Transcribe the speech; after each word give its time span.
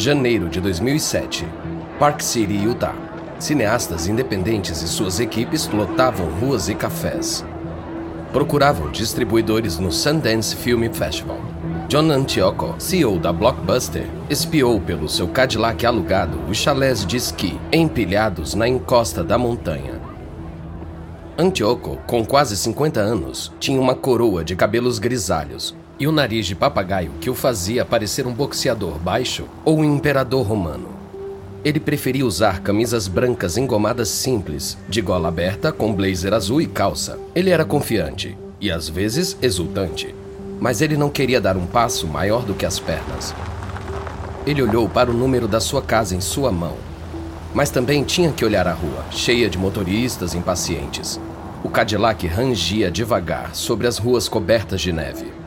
janeiro 0.00 0.48
de 0.48 0.60
2007. 0.62 1.46
Park 1.98 2.22
City, 2.22 2.54
Utah. 2.54 2.94
Cineastas 3.38 4.06
independentes 4.06 4.80
e 4.80 4.88
suas 4.88 5.20
equipes 5.20 5.68
lotavam 5.68 6.26
ruas 6.40 6.70
e 6.70 6.74
cafés. 6.74 7.44
Procuravam 8.32 8.90
distribuidores 8.90 9.78
no 9.78 9.92
Sundance 9.92 10.56
Film 10.56 10.90
Festival. 10.90 11.38
John 11.86 12.10
Antioco, 12.10 12.76
CEO 12.78 13.18
da 13.18 13.30
Blockbuster, 13.30 14.06
espiou 14.30 14.80
pelo 14.80 15.08
seu 15.08 15.28
Cadillac 15.28 15.84
alugado 15.84 16.40
os 16.48 16.56
chalés 16.56 17.04
de 17.04 17.18
esqui 17.18 17.60
empilhados 17.70 18.54
na 18.54 18.66
encosta 18.66 19.22
da 19.22 19.36
montanha. 19.36 20.00
Antioco, 21.36 21.98
com 22.06 22.24
quase 22.24 22.56
50 22.56 23.00
anos, 23.00 23.52
tinha 23.60 23.80
uma 23.80 23.94
coroa 23.94 24.44
de 24.44 24.56
cabelos 24.56 24.98
grisalhos 24.98 25.74
e 26.00 26.06
o 26.06 26.12
nariz 26.12 26.46
de 26.46 26.56
papagaio 26.56 27.12
que 27.20 27.28
o 27.28 27.34
fazia 27.34 27.84
parecer 27.84 28.26
um 28.26 28.32
boxeador 28.32 28.98
baixo 28.98 29.44
ou 29.66 29.80
um 29.80 29.84
imperador 29.84 30.46
romano. 30.46 30.88
Ele 31.62 31.78
preferia 31.78 32.24
usar 32.24 32.62
camisas 32.62 33.06
brancas 33.06 33.58
engomadas 33.58 34.08
simples, 34.08 34.78
de 34.88 35.02
gola 35.02 35.28
aberta 35.28 35.70
com 35.70 35.92
blazer 35.92 36.32
azul 36.32 36.62
e 36.62 36.66
calça. 36.66 37.18
Ele 37.34 37.50
era 37.50 37.66
confiante 37.66 38.36
e 38.58 38.70
às 38.70 38.88
vezes 38.88 39.36
exultante, 39.42 40.14
mas 40.58 40.80
ele 40.80 40.96
não 40.96 41.10
queria 41.10 41.38
dar 41.38 41.58
um 41.58 41.66
passo 41.66 42.06
maior 42.06 42.46
do 42.46 42.54
que 42.54 42.64
as 42.64 42.80
pernas. 42.80 43.34
Ele 44.46 44.62
olhou 44.62 44.88
para 44.88 45.10
o 45.10 45.14
número 45.14 45.46
da 45.46 45.60
sua 45.60 45.82
casa 45.82 46.16
em 46.16 46.20
sua 46.20 46.50
mão, 46.50 46.76
mas 47.52 47.68
também 47.68 48.04
tinha 48.04 48.32
que 48.32 48.44
olhar 48.44 48.66
a 48.66 48.72
rua, 48.72 49.04
cheia 49.10 49.50
de 49.50 49.58
motoristas 49.58 50.34
impacientes. 50.34 51.20
O 51.62 51.68
Cadillac 51.68 52.26
rangia 52.26 52.90
devagar 52.90 53.54
sobre 53.54 53.86
as 53.86 53.98
ruas 53.98 54.30
cobertas 54.30 54.80
de 54.80 54.92
neve. 54.92 55.39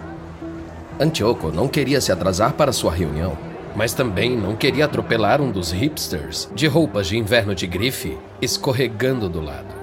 Antioco 0.99 1.52
não 1.52 1.67
queria 1.67 1.99
se 1.99 2.11
atrasar 2.11 2.53
para 2.53 2.72
sua 2.72 2.91
reunião, 2.91 3.38
mas 3.75 3.94
também 3.94 4.38
não 4.38 4.55
queria 4.55 4.86
atropelar 4.86 5.41
um 5.41 5.52
dos 5.52 5.72
hipsters 5.72 6.47
de 6.53 6.67
roupas 6.67 7.08
de 7.08 7.17
inverno 7.17 7.55
de 7.55 7.66
grife 7.66 8.17
escorregando 8.41 9.27
do 9.27 9.41
lado. 9.41 9.73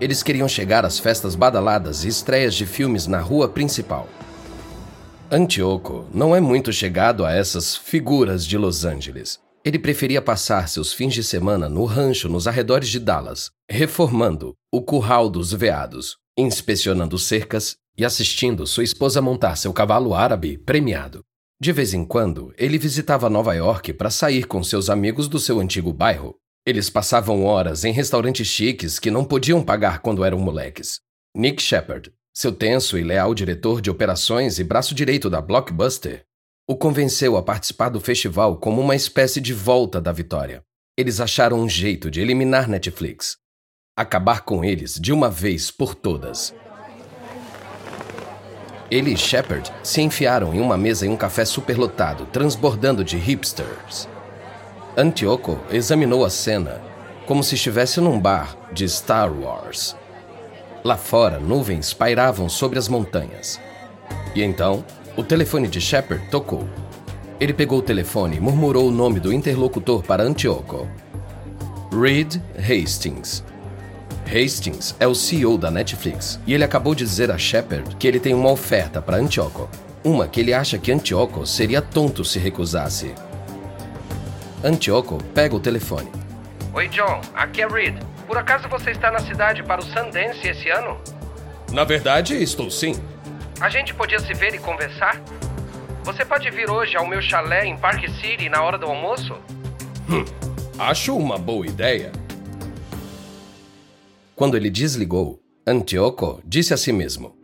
Eles 0.00 0.22
queriam 0.22 0.48
chegar 0.48 0.84
às 0.84 0.98
festas 0.98 1.36
badaladas 1.36 2.04
e 2.04 2.08
estreias 2.08 2.54
de 2.54 2.66
filmes 2.66 3.06
na 3.06 3.20
rua 3.20 3.48
principal. 3.48 4.08
Antioco 5.30 6.06
não 6.12 6.34
é 6.34 6.40
muito 6.40 6.72
chegado 6.72 7.24
a 7.24 7.32
essas 7.32 7.76
figuras 7.76 8.44
de 8.44 8.58
Los 8.58 8.84
Angeles. 8.84 9.38
Ele 9.64 9.78
preferia 9.78 10.20
passar 10.20 10.68
seus 10.68 10.92
fins 10.92 11.14
de 11.14 11.22
semana 11.22 11.68
no 11.68 11.84
rancho 11.84 12.28
nos 12.28 12.48
arredores 12.48 12.88
de 12.88 12.98
Dallas, 12.98 13.52
reformando 13.70 14.54
o 14.72 14.82
curral 14.82 15.30
dos 15.30 15.52
veados, 15.52 16.16
inspecionando 16.36 17.16
cercas 17.16 17.76
e 17.96 18.04
assistindo 18.04 18.66
sua 18.66 18.84
esposa 18.84 19.20
montar 19.20 19.56
seu 19.56 19.72
cavalo 19.72 20.14
árabe 20.14 20.58
premiado. 20.58 21.22
De 21.60 21.70
vez 21.72 21.94
em 21.94 22.04
quando, 22.04 22.52
ele 22.58 22.78
visitava 22.78 23.30
Nova 23.30 23.54
York 23.54 23.92
para 23.92 24.10
sair 24.10 24.46
com 24.46 24.64
seus 24.64 24.90
amigos 24.90 25.28
do 25.28 25.38
seu 25.38 25.60
antigo 25.60 25.92
bairro. 25.92 26.36
Eles 26.66 26.90
passavam 26.90 27.44
horas 27.44 27.84
em 27.84 27.92
restaurantes 27.92 28.46
chiques 28.46 28.98
que 28.98 29.10
não 29.10 29.24
podiam 29.24 29.62
pagar 29.62 30.00
quando 30.00 30.24
eram 30.24 30.38
moleques. 30.38 31.00
Nick 31.36 31.62
Shepard, 31.62 32.12
seu 32.34 32.52
tenso 32.52 32.98
e 32.98 33.02
leal 33.02 33.34
diretor 33.34 33.80
de 33.80 33.90
operações 33.90 34.58
e 34.58 34.64
braço 34.64 34.94
direito 34.94 35.30
da 35.30 35.40
Blockbuster, 35.40 36.24
o 36.68 36.76
convenceu 36.76 37.36
a 37.36 37.42
participar 37.42 37.90
do 37.90 38.00
festival 38.00 38.56
como 38.56 38.80
uma 38.80 38.96
espécie 38.96 39.40
de 39.40 39.52
volta 39.52 40.00
da 40.00 40.12
vitória. 40.12 40.62
Eles 40.96 41.20
acharam 41.20 41.60
um 41.60 41.68
jeito 41.68 42.10
de 42.10 42.20
eliminar 42.20 42.68
Netflix. 42.68 43.36
Acabar 43.96 44.42
com 44.42 44.64
eles 44.64 44.94
de 44.98 45.12
uma 45.12 45.28
vez 45.28 45.70
por 45.70 45.94
todas. 45.94 46.54
Ele 48.92 49.14
e 49.14 49.16
Shepard 49.16 49.72
se 49.82 50.02
enfiaram 50.02 50.52
em 50.52 50.60
uma 50.60 50.76
mesa 50.76 51.06
em 51.06 51.08
um 51.08 51.16
café 51.16 51.46
superlotado, 51.46 52.26
transbordando 52.26 53.02
de 53.02 53.16
hipsters. 53.16 54.06
Antioco 54.94 55.58
examinou 55.70 56.26
a 56.26 56.28
cena 56.28 56.78
como 57.26 57.42
se 57.42 57.54
estivesse 57.54 58.02
num 58.02 58.20
bar 58.20 58.54
de 58.70 58.86
Star 58.86 59.32
Wars. 59.32 59.96
Lá 60.84 60.98
fora, 60.98 61.38
nuvens 61.40 61.94
pairavam 61.94 62.50
sobre 62.50 62.78
as 62.78 62.86
montanhas. 62.86 63.58
E 64.34 64.42
então, 64.42 64.84
o 65.16 65.22
telefone 65.22 65.68
de 65.68 65.80
Shepard 65.80 66.28
tocou. 66.30 66.68
Ele 67.40 67.54
pegou 67.54 67.78
o 67.78 67.82
telefone 67.82 68.36
e 68.36 68.40
murmurou 68.40 68.88
o 68.88 68.92
nome 68.92 69.20
do 69.20 69.32
interlocutor 69.32 70.02
para 70.02 70.22
Antioco. 70.22 70.86
Reed 71.98 72.36
Hastings. 72.58 73.42
Hastings 74.26 74.94
é 74.98 75.06
o 75.06 75.14
CEO 75.14 75.58
da 75.58 75.70
Netflix 75.70 76.40
e 76.46 76.54
ele 76.54 76.64
acabou 76.64 76.94
de 76.94 77.04
dizer 77.04 77.30
a 77.30 77.38
Shepard 77.38 77.96
que 77.96 78.06
ele 78.06 78.20
tem 78.20 78.34
uma 78.34 78.50
oferta 78.50 79.02
para 79.02 79.16
Antioco. 79.16 79.68
Uma 80.04 80.26
que 80.26 80.40
ele 80.40 80.54
acha 80.54 80.78
que 80.78 80.90
Antioco 80.90 81.46
seria 81.46 81.82
tonto 81.82 82.24
se 82.24 82.38
recusasse. 82.38 83.14
Antioco 84.64 85.22
pega 85.34 85.54
o 85.54 85.60
telefone. 85.60 86.10
Oi, 86.72 86.88
John. 86.88 87.20
Aqui 87.34 87.62
é 87.62 87.68
Reed. 87.68 87.96
Por 88.26 88.38
acaso 88.38 88.68
você 88.68 88.90
está 88.90 89.10
na 89.10 89.18
cidade 89.18 89.62
para 89.62 89.80
o 89.80 89.84
Sundance 89.84 90.46
esse 90.46 90.70
ano? 90.70 90.98
Na 91.70 91.84
verdade, 91.84 92.40
estou 92.42 92.70
sim. 92.70 92.94
A 93.60 93.68
gente 93.68 93.92
podia 93.94 94.18
se 94.18 94.32
ver 94.34 94.54
e 94.54 94.58
conversar? 94.58 95.20
Você 96.04 96.24
pode 96.24 96.50
vir 96.50 96.70
hoje 96.70 96.96
ao 96.96 97.06
meu 97.06 97.20
chalé 97.20 97.66
em 97.66 97.76
Park 97.76 98.08
City 98.20 98.48
na 98.48 98.62
hora 98.62 98.78
do 98.78 98.86
almoço? 98.86 99.36
Hum, 100.08 100.24
acho 100.78 101.16
uma 101.16 101.38
boa 101.38 101.66
ideia. 101.66 102.10
Quando 104.34 104.56
ele 104.56 104.70
desligou, 104.70 105.40
Antioco 105.66 106.40
disse 106.44 106.72
a 106.72 106.76
si 106.76 106.92
mesmo: 106.92 107.36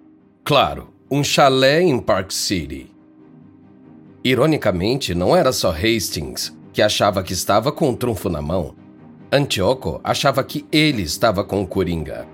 Claro, 0.44 0.88
um 1.10 1.22
chalé 1.22 1.82
em 1.82 1.98
Park 1.98 2.32
City. 2.32 2.90
Ironicamente, 4.24 5.14
não 5.14 5.36
era 5.36 5.52
só 5.52 5.70
Hastings 5.70 6.56
que 6.72 6.82
achava 6.82 7.22
que 7.22 7.32
estava 7.32 7.72
com 7.72 7.90
o 7.90 7.96
trunfo 7.96 8.28
na 8.28 8.40
mão. 8.40 8.74
Antioco 9.32 10.00
achava 10.02 10.42
que 10.44 10.64
ele 10.70 11.02
estava 11.02 11.42
com 11.42 11.62
o 11.62 11.66
Coringa. 11.66 12.26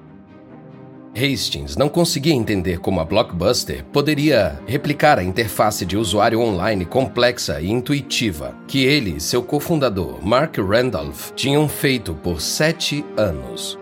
Hastings 1.16 1.76
não 1.76 1.88
conseguia 1.88 2.34
entender 2.34 2.78
como 2.78 3.00
a 3.00 3.04
Blockbuster 3.04 3.84
poderia 3.86 4.60
replicar 4.66 5.18
a 5.18 5.24
interface 5.24 5.86
de 5.86 5.96
usuário 5.96 6.40
online 6.40 6.84
complexa 6.84 7.60
e 7.60 7.70
intuitiva 7.70 8.54
que 8.66 8.84
ele 8.84 9.16
e 9.16 9.20
seu 9.20 9.42
cofundador, 9.42 10.18
Mark 10.24 10.58
Randolph, 10.58 11.30
tinham 11.32 11.68
feito 11.68 12.14
por 12.14 12.40
sete 12.40 13.04
anos. 13.16 13.78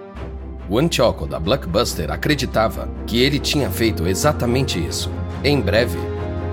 O 0.73 0.79
Antioco 0.79 1.27
da 1.27 1.39
Blockbuster 1.39 2.11
acreditava 2.11 2.89
que 3.07 3.21
ele 3.21 3.39
tinha 3.39 3.71
feito 3.71 4.07
exatamente 4.07 4.83
isso. 4.83 5.11
Em 5.45 5.61
breve, 5.61 5.99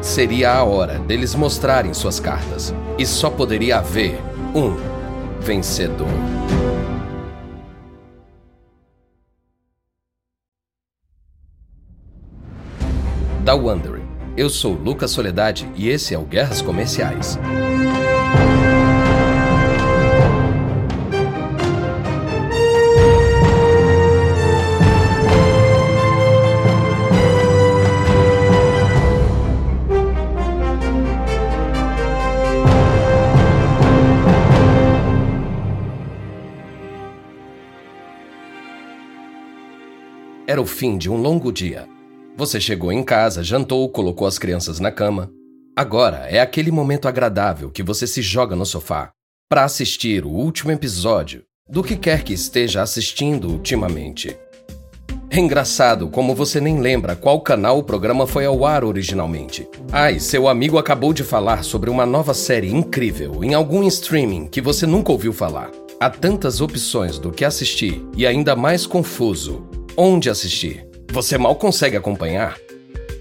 seria 0.01 0.51
a 0.51 0.61
hora 0.61 0.99
deles 0.99 1.33
mostrarem 1.33 1.93
suas 1.93 2.19
cartas, 2.19 2.75
e 2.97 3.05
só 3.05 3.29
poderia 3.29 3.77
haver 3.77 4.19
um 4.53 4.75
vencedor. 5.39 6.09
da 13.45 13.55
Wondering. 13.55 14.05
Eu 14.35 14.49
sou 14.49 14.73
Lucas 14.73 15.11
Soledade 15.11 15.71
e 15.75 15.87
esse 15.87 16.13
é 16.13 16.19
o 16.19 16.25
Guerras 16.25 16.61
Comerciais. 16.61 17.39
Era 40.49 40.59
o 40.59 40.65
fim 40.65 40.97
de 40.97 41.11
um 41.11 41.15
longo 41.15 41.51
dia. 41.51 41.87
Você 42.35 42.59
chegou 42.59 42.91
em 42.91 43.03
casa, 43.03 43.43
jantou, 43.43 43.87
colocou 43.87 44.25
as 44.25 44.39
crianças 44.39 44.79
na 44.79 44.91
cama. 44.91 45.31
Agora 45.75 46.25
é 46.27 46.39
aquele 46.39 46.71
momento 46.71 47.07
agradável 47.07 47.69
que 47.69 47.83
você 47.83 48.07
se 48.07 48.23
joga 48.23 48.55
no 48.55 48.65
sofá 48.65 49.11
para 49.47 49.63
assistir 49.63 50.25
o 50.25 50.29
último 50.29 50.71
episódio 50.71 51.43
do 51.69 51.83
que 51.83 51.95
quer 51.95 52.23
que 52.23 52.33
esteja 52.33 52.81
assistindo 52.81 53.47
ultimamente. 53.47 54.35
É 55.29 55.37
engraçado 55.37 56.07
como 56.07 56.33
você 56.33 56.59
nem 56.59 56.79
lembra 56.79 57.15
qual 57.15 57.41
canal 57.41 57.77
o 57.77 57.83
programa 57.83 58.25
foi 58.25 58.47
ao 58.47 58.65
ar 58.65 58.83
originalmente. 58.83 59.69
Ai, 59.91 60.19
seu 60.19 60.47
amigo 60.47 60.79
acabou 60.79 61.13
de 61.13 61.23
falar 61.23 61.63
sobre 61.63 61.91
uma 61.91 62.07
nova 62.07 62.33
série 62.33 62.73
incrível 62.73 63.43
em 63.43 63.53
algum 63.53 63.83
streaming 63.83 64.47
que 64.47 64.61
você 64.61 64.87
nunca 64.87 65.11
ouviu 65.11 65.31
falar. 65.31 65.69
Há 65.99 66.09
tantas 66.09 66.59
opções 66.59 67.19
do 67.19 67.31
que 67.31 67.45
assistir 67.45 68.03
e 68.17 68.25
ainda 68.25 68.55
mais 68.55 68.87
confuso 68.87 69.77
onde 70.01 70.29
assistir. 70.29 70.87
Você 71.11 71.37
mal 71.37 71.55
consegue 71.55 71.97
acompanhar? 71.97 72.57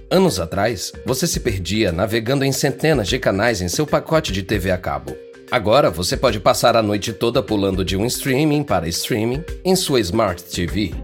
Anos 0.08 0.38
atrás, 0.38 0.92
você 1.04 1.26
se 1.26 1.40
perdia 1.40 1.90
navegando 1.90 2.44
em 2.44 2.52
centenas 2.52 3.08
de 3.08 3.18
canais 3.18 3.60
em 3.60 3.66
seu 3.66 3.84
pacote 3.84 4.30
de 4.30 4.44
TV 4.44 4.70
a 4.70 4.78
cabo. 4.78 5.16
Agora 5.50 5.90
você 5.90 6.16
pode 6.16 6.38
passar 6.38 6.76
a 6.76 6.82
noite 6.82 7.12
toda 7.12 7.42
pulando 7.42 7.84
de 7.84 7.96
um 7.96 8.06
streaming 8.06 8.62
para 8.62 8.86
streaming 8.86 9.42
em 9.64 9.74
sua 9.74 9.98
Smart 9.98 10.40
TV. 10.44 10.94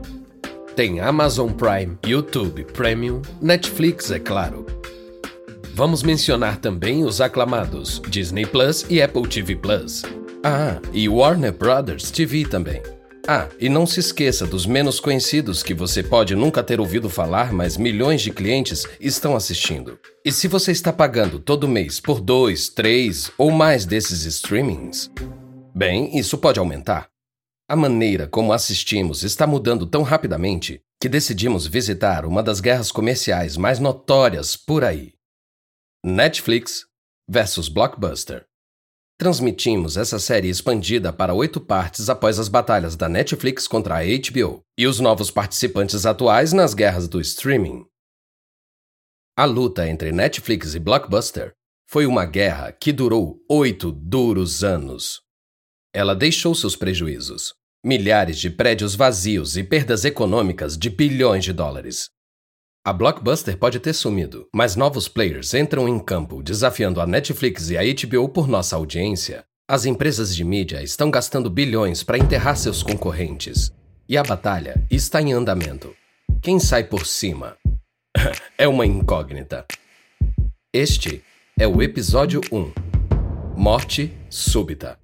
Tem 0.76 1.00
Amazon 1.00 1.50
Prime, 1.50 1.98
YouTube 2.06 2.64
Premium, 2.66 3.20
Netflix, 3.42 4.12
é 4.12 4.20
claro. 4.20 4.64
Vamos 5.74 6.04
mencionar 6.04 6.58
também 6.58 7.02
os 7.02 7.20
aclamados 7.20 8.00
Disney 8.08 8.46
Plus 8.46 8.86
e 8.88 9.02
Apple 9.02 9.26
TV 9.26 9.56
Plus. 9.56 10.02
Ah, 10.44 10.78
e 10.92 11.08
Warner 11.08 11.52
Brothers 11.52 12.12
TV 12.12 12.44
também. 12.44 12.80
Ah, 13.26 13.48
e 13.58 13.70
não 13.70 13.86
se 13.86 14.00
esqueça 14.00 14.46
dos 14.46 14.66
menos 14.66 15.00
conhecidos 15.00 15.62
que 15.62 15.72
você 15.72 16.02
pode 16.02 16.34
nunca 16.34 16.62
ter 16.62 16.78
ouvido 16.78 17.08
falar, 17.08 17.54
mas 17.54 17.78
milhões 17.78 18.20
de 18.20 18.30
clientes 18.30 18.84
estão 19.00 19.34
assistindo. 19.34 19.98
E 20.22 20.30
se 20.30 20.46
você 20.46 20.72
está 20.72 20.92
pagando 20.92 21.38
todo 21.38 21.66
mês 21.66 21.98
por 21.98 22.20
dois, 22.20 22.68
três 22.68 23.30
ou 23.38 23.50
mais 23.50 23.86
desses 23.86 24.26
streamings, 24.26 25.10
bem, 25.74 26.18
isso 26.18 26.36
pode 26.36 26.58
aumentar. 26.58 27.08
A 27.66 27.74
maneira 27.74 28.28
como 28.28 28.52
assistimos 28.52 29.22
está 29.22 29.46
mudando 29.46 29.86
tão 29.86 30.02
rapidamente 30.02 30.82
que 31.00 31.08
decidimos 31.08 31.66
visitar 31.66 32.26
uma 32.26 32.42
das 32.42 32.60
guerras 32.60 32.92
comerciais 32.92 33.56
mais 33.56 33.78
notórias 33.78 34.54
por 34.54 34.84
aí. 34.84 35.14
Netflix 36.04 36.84
versus 37.26 37.70
Blockbuster. 37.70 38.44
Transmitimos 39.16 39.96
essa 39.96 40.18
série 40.18 40.48
expandida 40.48 41.12
para 41.12 41.34
oito 41.34 41.60
partes 41.60 42.08
após 42.08 42.38
as 42.38 42.48
batalhas 42.48 42.96
da 42.96 43.08
Netflix 43.08 43.68
contra 43.68 43.98
a 43.98 44.02
HBO 44.02 44.60
e 44.76 44.86
os 44.88 44.98
novos 44.98 45.30
participantes 45.30 46.04
atuais 46.04 46.52
nas 46.52 46.74
guerras 46.74 47.06
do 47.06 47.20
streaming. 47.20 47.86
A 49.36 49.44
luta 49.44 49.88
entre 49.88 50.10
Netflix 50.10 50.74
e 50.74 50.80
Blockbuster 50.80 51.52
foi 51.88 52.06
uma 52.06 52.26
guerra 52.26 52.72
que 52.72 52.92
durou 52.92 53.38
oito 53.48 53.92
duros 53.92 54.64
anos. 54.64 55.20
Ela 55.92 56.14
deixou 56.14 56.52
seus 56.52 56.74
prejuízos, 56.74 57.54
milhares 57.84 58.38
de 58.38 58.50
prédios 58.50 58.96
vazios 58.96 59.56
e 59.56 59.62
perdas 59.62 60.04
econômicas 60.04 60.76
de 60.76 60.90
bilhões 60.90 61.44
de 61.44 61.52
dólares. 61.52 62.10
A 62.86 62.92
Blockbuster 62.92 63.56
pode 63.56 63.80
ter 63.80 63.94
sumido, 63.94 64.46
mas 64.54 64.76
novos 64.76 65.08
players 65.08 65.54
entram 65.54 65.88
em 65.88 65.98
campo 65.98 66.42
desafiando 66.42 67.00
a 67.00 67.06
Netflix 67.06 67.70
e 67.70 67.78
a 67.78 67.82
HBO 67.82 68.28
por 68.28 68.46
nossa 68.46 68.76
audiência. 68.76 69.42
As 69.66 69.86
empresas 69.86 70.36
de 70.36 70.44
mídia 70.44 70.82
estão 70.82 71.10
gastando 71.10 71.48
bilhões 71.48 72.02
para 72.02 72.18
enterrar 72.18 72.58
seus 72.58 72.82
concorrentes. 72.82 73.72
E 74.06 74.18
a 74.18 74.22
batalha 74.22 74.86
está 74.90 75.22
em 75.22 75.32
andamento. 75.32 75.96
Quem 76.42 76.60
sai 76.60 76.84
por 76.84 77.06
cima? 77.06 77.56
é 78.58 78.68
uma 78.68 78.84
incógnita. 78.84 79.64
Este 80.70 81.24
é 81.58 81.66
o 81.66 81.80
episódio 81.80 82.42
1 82.52 82.70
Morte 83.56 84.12
Súbita. 84.28 84.98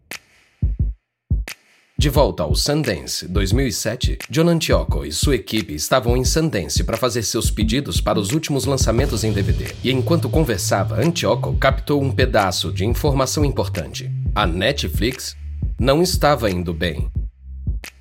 De 2.00 2.08
volta 2.08 2.44
ao 2.44 2.54
Sundance 2.54 3.28
2007, 3.28 4.20
John 4.30 4.48
Antioco 4.48 5.04
e 5.04 5.12
sua 5.12 5.34
equipe 5.34 5.74
estavam 5.74 6.16
em 6.16 6.24
Sundance 6.24 6.82
para 6.82 6.96
fazer 6.96 7.22
seus 7.22 7.50
pedidos 7.50 8.00
para 8.00 8.18
os 8.18 8.32
últimos 8.32 8.64
lançamentos 8.64 9.22
em 9.22 9.34
DVD. 9.34 9.74
E 9.84 9.92
enquanto 9.92 10.26
conversava, 10.26 10.98
Antioco 10.98 11.54
captou 11.56 12.02
um 12.02 12.10
pedaço 12.10 12.72
de 12.72 12.86
informação 12.86 13.44
importante. 13.44 14.10
A 14.34 14.46
Netflix 14.46 15.36
não 15.78 16.00
estava 16.00 16.50
indo 16.50 16.72
bem. 16.72 17.10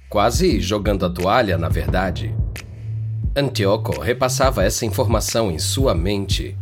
Quase 0.07 0.61
jogando 0.61 1.05
a 1.05 1.09
toalha, 1.09 1.57
na 1.57 1.67
verdade. 1.67 2.33
Antioco 3.35 3.99
repassava 3.99 4.63
essa 4.63 4.85
informação 4.85 5.51
em 5.51 5.59
sua 5.59 5.93
mente 5.93 6.57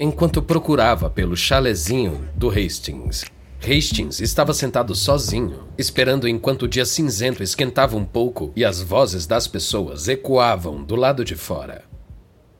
enquanto 0.00 0.40
procurava 0.40 1.10
pelo 1.10 1.36
chalezinho 1.36 2.26
do 2.34 2.48
Hastings 2.48 3.26
Hastings 3.60 4.20
estava 4.20 4.54
sentado 4.54 4.94
sozinho, 4.94 5.68
esperando 5.76 6.28
enquanto 6.28 6.62
o 6.62 6.68
dia 6.68 6.86
cinzento 6.86 7.42
esquentava 7.42 7.96
um 7.96 8.04
pouco 8.04 8.52
e 8.54 8.64
as 8.64 8.80
vozes 8.80 9.26
das 9.26 9.48
pessoas 9.48 10.08
ecoavam 10.08 10.82
do 10.82 10.94
lado 10.94 11.24
de 11.24 11.34
fora. 11.34 11.84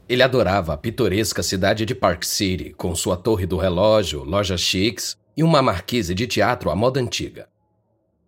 Ele 0.08 0.22
adorava 0.22 0.72
a 0.72 0.76
pitoresca 0.76 1.42
cidade 1.42 1.86
de 1.86 1.94
Park 1.94 2.24
City, 2.24 2.74
com 2.76 2.94
sua 2.94 3.16
torre 3.16 3.46
do 3.46 3.56
relógio, 3.56 4.24
lojas 4.24 4.60
chiques 4.60 5.16
e 5.36 5.42
uma 5.42 5.62
marquise 5.62 6.14
de 6.14 6.26
teatro 6.26 6.68
à 6.68 6.74
moda 6.74 7.00
antiga. 7.00 7.46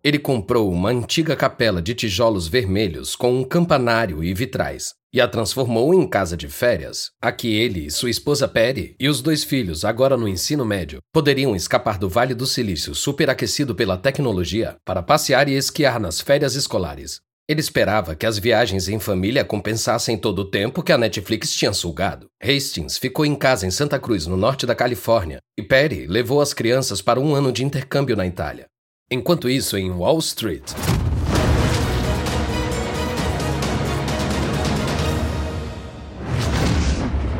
Ele 0.03 0.17
comprou 0.17 0.71
uma 0.71 0.89
antiga 0.89 1.35
capela 1.35 1.79
de 1.79 1.93
tijolos 1.93 2.47
vermelhos 2.47 3.15
com 3.15 3.39
um 3.39 3.43
campanário 3.43 4.23
e 4.23 4.33
vitrais, 4.33 4.95
e 5.13 5.21
a 5.21 5.27
transformou 5.27 5.93
em 5.93 6.07
casa 6.07 6.35
de 6.35 6.47
férias, 6.47 7.11
a 7.21 7.31
que 7.31 7.53
ele 7.53 7.85
e 7.85 7.91
sua 7.91 8.09
esposa 8.09 8.47
Perry 8.47 8.95
e 8.99 9.07
os 9.07 9.21
dois 9.21 9.43
filhos, 9.43 9.85
agora 9.85 10.17
no 10.17 10.27
ensino 10.27 10.65
médio, 10.65 10.97
poderiam 11.13 11.55
escapar 11.55 11.99
do 11.99 12.09
Vale 12.09 12.33
do 12.33 12.47
Silício 12.47 12.95
superaquecido 12.95 13.75
pela 13.75 13.95
tecnologia 13.95 14.75
para 14.83 15.03
passear 15.03 15.47
e 15.47 15.53
esquiar 15.53 15.99
nas 15.99 16.19
férias 16.19 16.55
escolares. 16.55 17.19
Ele 17.47 17.59
esperava 17.59 18.15
que 18.15 18.25
as 18.25 18.39
viagens 18.39 18.87
em 18.87 18.97
família 18.97 19.45
compensassem 19.45 20.17
todo 20.17 20.39
o 20.39 20.49
tempo 20.49 20.81
que 20.81 20.91
a 20.91 20.97
Netflix 20.97 21.53
tinha 21.53 21.73
sugado. 21.73 22.25
Hastings 22.41 22.97
ficou 22.97 23.23
em 23.23 23.35
casa 23.35 23.67
em 23.67 23.71
Santa 23.71 23.99
Cruz, 23.99 24.25
no 24.25 24.37
norte 24.37 24.65
da 24.65 24.73
Califórnia, 24.73 25.39
e 25.59 25.61
Perry 25.61 26.07
levou 26.07 26.41
as 26.41 26.53
crianças 26.55 27.03
para 27.03 27.19
um 27.19 27.35
ano 27.35 27.51
de 27.51 27.63
intercâmbio 27.63 28.15
na 28.15 28.25
Itália. 28.25 28.70
Enquanto 29.13 29.49
isso, 29.49 29.77
em 29.77 29.91
Wall 29.91 30.19
Street, 30.19 30.63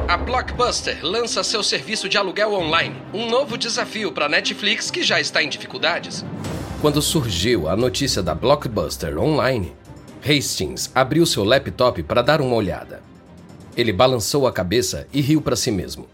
A 0.05 0.17
Blockbuster 0.17 0.99
lança 1.01 1.41
seu 1.45 1.63
serviço 1.63 2.09
de 2.09 2.17
aluguel 2.17 2.51
online, 2.51 2.93
um 3.13 3.29
novo 3.29 3.57
desafio 3.57 4.11
para 4.11 4.25
a 4.25 4.29
Netflix 4.29 4.91
que 4.91 5.01
já 5.01 5.21
está 5.21 5.41
em 5.41 5.47
dificuldades. 5.47 6.25
Quando 6.81 7.01
surgiu 7.01 7.69
a 7.69 7.77
notícia 7.77 8.21
da 8.21 8.35
Blockbuster 8.35 9.17
Online, 9.17 9.73
Hastings 10.21 10.91
abriu 10.93 11.25
seu 11.25 11.45
laptop 11.45 12.03
para 12.03 12.21
dar 12.21 12.41
uma 12.41 12.57
olhada. 12.57 13.01
Ele 13.77 13.93
balançou 13.93 14.45
a 14.45 14.51
cabeça 14.51 15.07
e 15.13 15.21
riu 15.21 15.41
para 15.41 15.55
si 15.55 15.71
mesmo. 15.71 16.05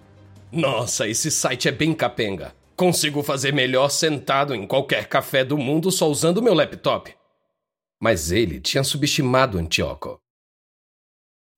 Nossa, 0.51 1.07
esse 1.07 1.31
site 1.31 1.67
é 1.67 1.71
bem 1.71 1.95
capenga. 1.95 2.53
Consigo 2.77 3.23
fazer 3.23 3.51
melhor 3.51 3.89
sentado 3.89 4.53
em 4.53 4.67
qualquer 4.67 5.09
café 5.09 5.43
do 5.43 5.57
mundo 5.57 5.91
só 5.91 6.07
usando 6.07 6.43
meu 6.43 6.53
laptop. 6.53 7.11
Mas 7.99 8.31
ele 8.31 8.61
tinha 8.61 8.83
subestimado 8.83 9.57
Antioco. 9.57 10.21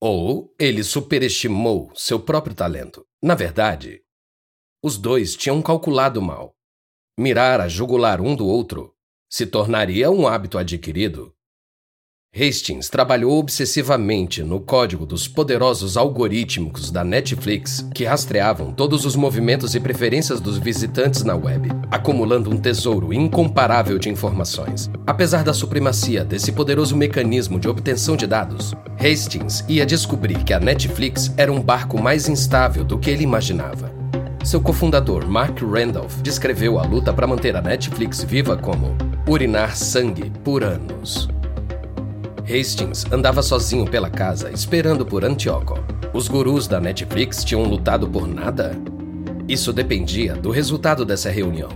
Ou 0.02 0.56
ele 0.58 0.82
superestimou 0.82 1.92
seu 1.94 2.22
próprio 2.22 2.56
talento. 2.56 3.06
Na 3.22 3.36
verdade, 3.36 4.02
os 4.82 4.98
dois 4.98 5.36
tinham 5.36 5.62
calculado 5.62 6.22
mal. 6.22 6.56
Mirar 7.20 7.60
a 7.60 7.68
jugular 7.68 8.22
um 8.22 8.34
do 8.34 8.48
outro 8.48 8.96
se 9.30 9.46
tornaria 9.46 10.10
um 10.10 10.26
hábito 10.26 10.58
adquirido 10.58 11.36
Hastings 12.32 12.90
trabalhou 12.90 13.40
obsessivamente 13.40 14.44
no 14.44 14.60
código 14.60 15.04
dos 15.04 15.28
poderosos 15.28 15.98
algorítmicos 15.98 16.92
da 16.92 17.04
Netflix 17.04 17.84
que 17.94 18.06
rastreavam 18.06 18.72
todos 18.72 19.04
os 19.04 19.16
movimentos 19.16 19.74
e 19.74 19.80
preferências 19.80 20.40
dos 20.40 20.60
visitantes 20.60 21.24
na 21.24 21.36
web, 21.36 21.70
acumulando 21.90 22.52
um 22.52 22.58
tesouro 22.58 23.12
incomparável 23.12 23.98
de 23.98 24.10
informações. 24.10 24.92
Apesar 25.08 25.44
da 25.44 25.56
supremacia 25.56 26.24
desse 26.24 26.52
poderoso 26.52 26.96
mecanismo 26.96 27.60
de 27.60 27.68
obtenção 27.68 28.16
de 28.16 28.28
dados, 28.28 28.76
Hastings 29.00 29.66
ia 29.68 29.86
descobrir 29.86 30.44
que 30.44 30.54
a 30.54 30.60
Netflix 30.60 31.34
era 31.36 31.52
um 31.52 31.60
barco 31.60 32.00
mais 32.00 32.30
instável 32.30 32.84
do 32.84 33.00
que 33.00 33.10
ele 33.10 33.24
imaginava. 33.24 33.92
Seu 34.46 34.62
cofundador 34.62 35.28
Mark 35.28 35.60
Randolph 35.64 36.22
descreveu 36.22 36.78
a 36.78 36.84
luta 36.84 37.12
para 37.12 37.28
manter 37.28 37.56
a 37.56 37.62
Netflix 37.62 38.24
viva 38.24 38.56
como 38.56 38.96
urinar 39.28 39.76
sangue 39.76 40.32
por 40.44 40.64
anos. 40.64 41.28
Hastings 42.50 43.06
andava 43.12 43.44
sozinho 43.44 43.86
pela 43.86 44.10
casa, 44.10 44.52
esperando 44.52 45.06
por 45.06 45.24
Antioco. 45.24 45.78
Os 46.14 46.28
gurus 46.28 46.68
da 46.68 46.80
Netflix 46.80 47.44
tinham 47.44 47.64
lutado 47.64 48.10
por 48.10 48.28
nada? 48.28 48.76
Isso 49.48 49.72
dependia 49.72 50.34
do 50.34 50.50
resultado 50.50 51.06
dessa 51.06 51.30
reunião. 51.30 51.70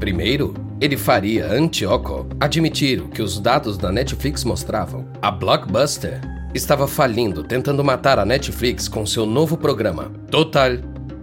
Primeiro, 0.00 0.54
ele 0.80 0.96
faria 0.96 1.46
Antioco 1.52 2.26
admitir 2.40 3.00
o 3.00 3.08
que 3.08 3.22
os 3.22 3.38
dados 3.38 3.78
da 3.78 3.92
Netflix 3.92 4.44
mostravam. 4.44 5.06
A 5.22 5.30
Blockbuster 5.30 6.20
estava 6.54 6.88
falindo 6.88 7.44
tentando 7.44 7.84
matar 7.84 8.18
a 8.18 8.24
Netflix 8.24 8.88
com 8.88 9.06
seu 9.06 9.24
novo 9.24 9.56
programa, 9.56 10.10
Total 10.30 10.72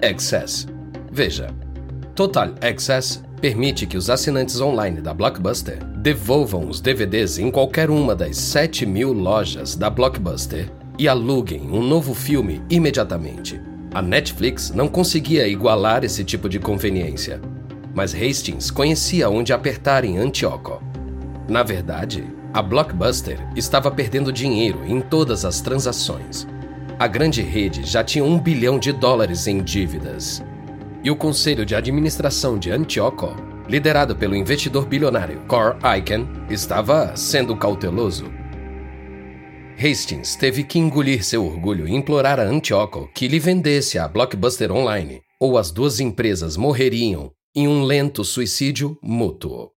Access. 0.02 0.68
Veja, 1.12 1.50
Total 2.16 2.54
Access 2.62 3.22
permite 3.44 3.86
que 3.86 3.98
os 3.98 4.10
assinantes 4.10 4.62
online 4.62 5.02
da 5.02 5.14
Blockbuster 5.14 5.84
devolvam 5.98 6.70
os 6.70 6.80
DVDs 6.80 7.38
em 7.38 7.52
qualquer 7.52 7.90
uma 7.90 8.16
das 8.16 8.38
7 8.38 8.86
mil 8.86 9.12
lojas 9.12 9.76
da 9.76 9.90
Blockbuster 9.90 10.72
e 10.98 11.10
aluguem 11.10 11.70
um 11.70 11.86
novo 11.86 12.14
filme 12.14 12.62
imediatamente. 12.70 13.60
A 13.94 14.02
Netflix 14.02 14.72
não 14.72 14.88
conseguia 14.88 15.46
igualar 15.46 16.06
esse 16.06 16.24
tipo 16.24 16.48
de 16.48 16.58
conveniência, 16.58 17.42
mas 17.94 18.16
Hastings 18.16 18.72
conhecia 18.72 19.30
onde 19.30 19.52
apertar 19.52 20.06
em 20.06 20.18
Antioco. 20.18 20.82
Na 21.50 21.64
verdade, 21.64 22.24
a 22.54 22.62
Blockbuster 22.62 23.46
estava 23.58 23.92
perdendo 23.92 24.32
dinheiro 24.32 24.86
em 24.88 25.02
todas 25.02 25.44
as 25.44 25.60
transações. 25.60 26.48
A 26.98 27.08
grande 27.08 27.42
rede 27.42 27.84
já 27.84 28.06
tinha 28.06 28.24
um 28.24 28.40
bilhão 28.40 28.80
de 28.80 28.94
dólares 28.94 29.48
em 29.48 29.62
dívidas 29.62 30.42
e 31.04 31.12
o 31.12 31.16
conselho 31.16 31.66
de 31.66 31.76
administração 31.76 32.58
de 32.58 32.72
Antioco, 32.72 33.36
liderado 33.68 34.16
pelo 34.16 34.36
investidor 34.36 34.86
bilionário 34.86 35.42
Cor 35.48 35.78
Aiken, 35.84 36.28
estava 36.50 37.16
sendo 37.16 37.56
cauteloso. 37.58 38.32
Hastings 39.78 40.36
teve 40.36 40.64
que 40.64 40.80
engolir 40.80 41.24
seu 41.24 41.46
orgulho 41.46 41.88
e 41.88 41.94
implorar 41.94 42.40
a 42.40 42.44
Antioco 42.44 43.12
que 43.14 43.28
lhe 43.28 43.40
vendesse 43.40 44.00
a 44.00 44.08
Blockbuster 44.08 44.72
Online 44.72 45.22
ou 45.40 45.58
as 45.58 45.72
duas 45.72 46.00
empresas 46.00 46.56
morreriam 46.56 47.32
em 47.56 47.68
um 47.68 47.84
lento 47.84 48.24
suicídio 48.24 48.98
mútuo. 49.02 49.72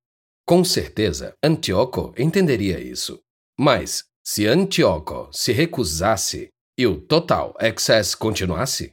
Com 0.47 0.63
certeza, 0.63 1.35
Antioco 1.43 2.15
entenderia 2.17 2.79
isso. 2.79 3.19
Mas, 3.59 4.05
se 4.25 4.47
Antioco 4.47 5.29
se 5.33 5.53
recusasse 5.53 6.51
e 6.79 6.87
o 6.87 7.01
Total 7.01 7.53
Access 7.59 8.15
continuasse, 8.17 8.93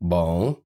bom, 0.00 0.56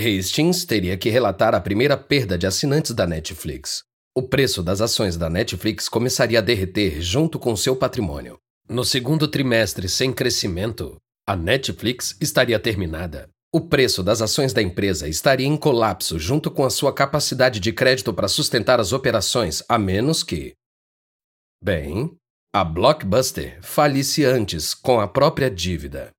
Hastings 0.00 0.64
teria 0.64 0.96
que 0.96 1.10
relatar 1.10 1.54
a 1.54 1.60
primeira 1.60 1.96
perda 1.96 2.38
de 2.38 2.46
assinantes 2.46 2.92
da 2.92 3.06
Netflix. 3.06 3.82
O 4.16 4.22
preço 4.22 4.62
das 4.62 4.80
ações 4.80 5.16
da 5.16 5.30
Netflix 5.30 5.88
começaria 5.88 6.38
a 6.38 6.42
derreter 6.42 7.00
junto 7.00 7.38
com 7.38 7.54
seu 7.54 7.76
patrimônio. 7.76 8.38
No 8.68 8.84
segundo 8.84 9.28
trimestre 9.28 9.88
sem 9.88 10.12
crescimento, 10.12 10.96
a 11.26 11.36
Netflix 11.36 12.16
estaria 12.20 12.58
terminada. 12.58 13.28
O 13.52 13.60
preço 13.60 14.02
das 14.02 14.22
ações 14.22 14.52
da 14.52 14.62
empresa 14.62 15.08
estaria 15.08 15.46
em 15.46 15.56
colapso 15.56 16.18
junto 16.18 16.50
com 16.50 16.64
a 16.64 16.70
sua 16.70 16.92
capacidade 16.92 17.60
de 17.60 17.72
crédito 17.72 18.14
para 18.14 18.28
sustentar 18.28 18.80
as 18.80 18.92
operações, 18.92 19.62
a 19.68 19.78
menos 19.78 20.22
que. 20.22 20.54
Bem, 21.62 22.16
a 22.52 22.64
Blockbuster 22.64 23.58
falisse 23.60 24.24
antes 24.24 24.72
com 24.72 25.00
a 25.00 25.06
própria 25.06 25.50
dívida. 25.50 26.10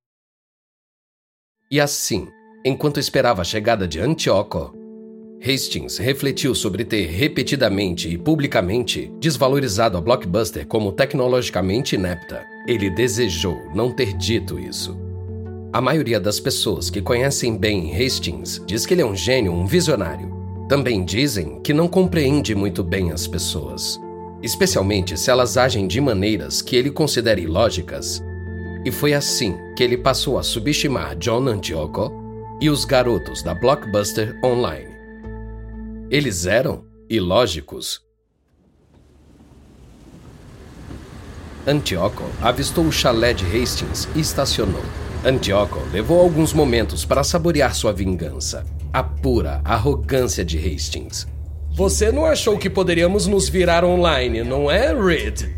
E 1.70 1.80
assim, 1.80 2.30
enquanto 2.64 3.00
esperava 3.00 3.42
a 3.42 3.46
chegada 3.46 3.88
de 3.88 4.00
Antioco, 4.00 4.74
Hastings 5.44 5.98
refletiu 5.98 6.54
sobre 6.54 6.86
ter 6.86 7.08
repetidamente 7.08 8.08
e 8.08 8.16
publicamente 8.16 9.12
desvalorizado 9.20 9.98
a 9.98 10.02
Blockbuster 10.02 10.68
como 10.68 10.92
tecnologicamente 10.92 11.96
inepta. 11.96 12.46
Ele 12.68 12.92
desejou 12.92 13.58
não 13.74 13.92
ter 13.92 14.14
dito 14.14 14.60
isso. 14.60 14.96
A 15.74 15.82
maioria 15.82 16.20
das 16.20 16.40
pessoas 16.40 16.92
que 16.92 17.02
conhecem 17.02 17.58
bem 17.58 17.92
Hastings 17.96 18.62
diz 18.68 18.86
que 18.86 18.94
ele 18.94 19.02
é 19.02 19.06
um 19.06 19.16
gênio, 19.16 19.52
um 19.52 19.66
visionário. 19.66 20.30
Também 20.70 21.04
dizem 21.04 21.60
que 21.64 21.74
não 21.74 21.88
compreende 21.88 22.54
muito 22.54 22.84
bem 22.84 23.12
as 23.12 23.26
pessoas, 23.26 24.00
especialmente 24.44 25.18
se 25.18 25.32
elas 25.32 25.58
agem 25.58 25.88
de 25.88 26.00
maneiras 26.00 26.62
que 26.62 26.76
ele 26.76 26.92
considera 26.92 27.40
ilógicas. 27.40 28.24
E 28.86 28.92
foi 28.92 29.14
assim 29.14 29.56
que 29.76 29.84
ele 29.84 29.98
passou 29.98 30.38
a 30.38 30.44
subestimar 30.44 31.16
John 31.16 31.48
Antioco 31.48 32.21
e 32.62 32.70
os 32.70 32.86
garotos 32.86 33.42
da 33.42 33.56
Blockbuster 33.56 34.40
Online. 34.46 34.92
Eles 36.12 36.46
eram 36.46 36.86
ilógicos. 37.10 38.00
Antioco 41.66 42.24
avistou 42.40 42.86
o 42.86 42.92
chalé 42.92 43.34
de 43.34 43.46
Hastings 43.46 44.08
e 44.16 44.20
estacionou. 44.20 44.84
Antioco 45.26 45.80
levou 45.92 46.20
alguns 46.20 46.54
momentos 46.54 47.04
para 47.04 47.24
saborear 47.24 47.74
sua 47.74 47.92
vingança. 47.92 48.64
A 48.94 49.02
pura 49.02 49.62
arrogância 49.64 50.46
de 50.46 50.58
Hastings. 50.58 51.28
Você 51.74 52.12
não 52.12 52.26
achou 52.26 52.60
que 52.60 52.70
poderíamos 52.70 53.26
nos 53.26 53.50
virar 53.50 53.84
online, 53.84 54.44
não 54.44 54.70
é, 54.70 54.94
Reed? 54.94 55.50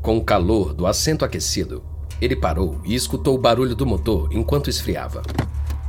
Com 0.00 0.16
o 0.16 0.24
calor 0.24 0.72
do 0.72 0.86
assento 0.86 1.24
aquecido, 1.24 1.84
ele 2.20 2.36
parou 2.36 2.78
e 2.84 2.94
escutou 2.94 3.34
o 3.34 3.38
barulho 3.38 3.74
do 3.74 3.86
motor 3.86 4.28
enquanto 4.32 4.70
esfriava. 4.70 5.22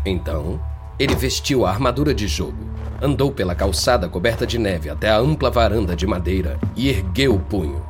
Então, 0.05 0.59
ele 0.97 1.15
vestiu 1.15 1.65
a 1.65 1.69
armadura 1.69 2.13
de 2.13 2.27
jogo 2.27 2.71
andou 3.01 3.31
pela 3.31 3.55
calçada 3.55 4.07
coberta 4.07 4.45
de 4.45 4.59
neve 4.59 4.89
até 4.89 5.09
a 5.09 5.17
ampla 5.17 5.49
varanda 5.49 5.95
de 5.95 6.05
madeira 6.05 6.59
e 6.75 6.87
ergueu 6.87 7.33
o 7.33 7.39
punho. 7.39 7.83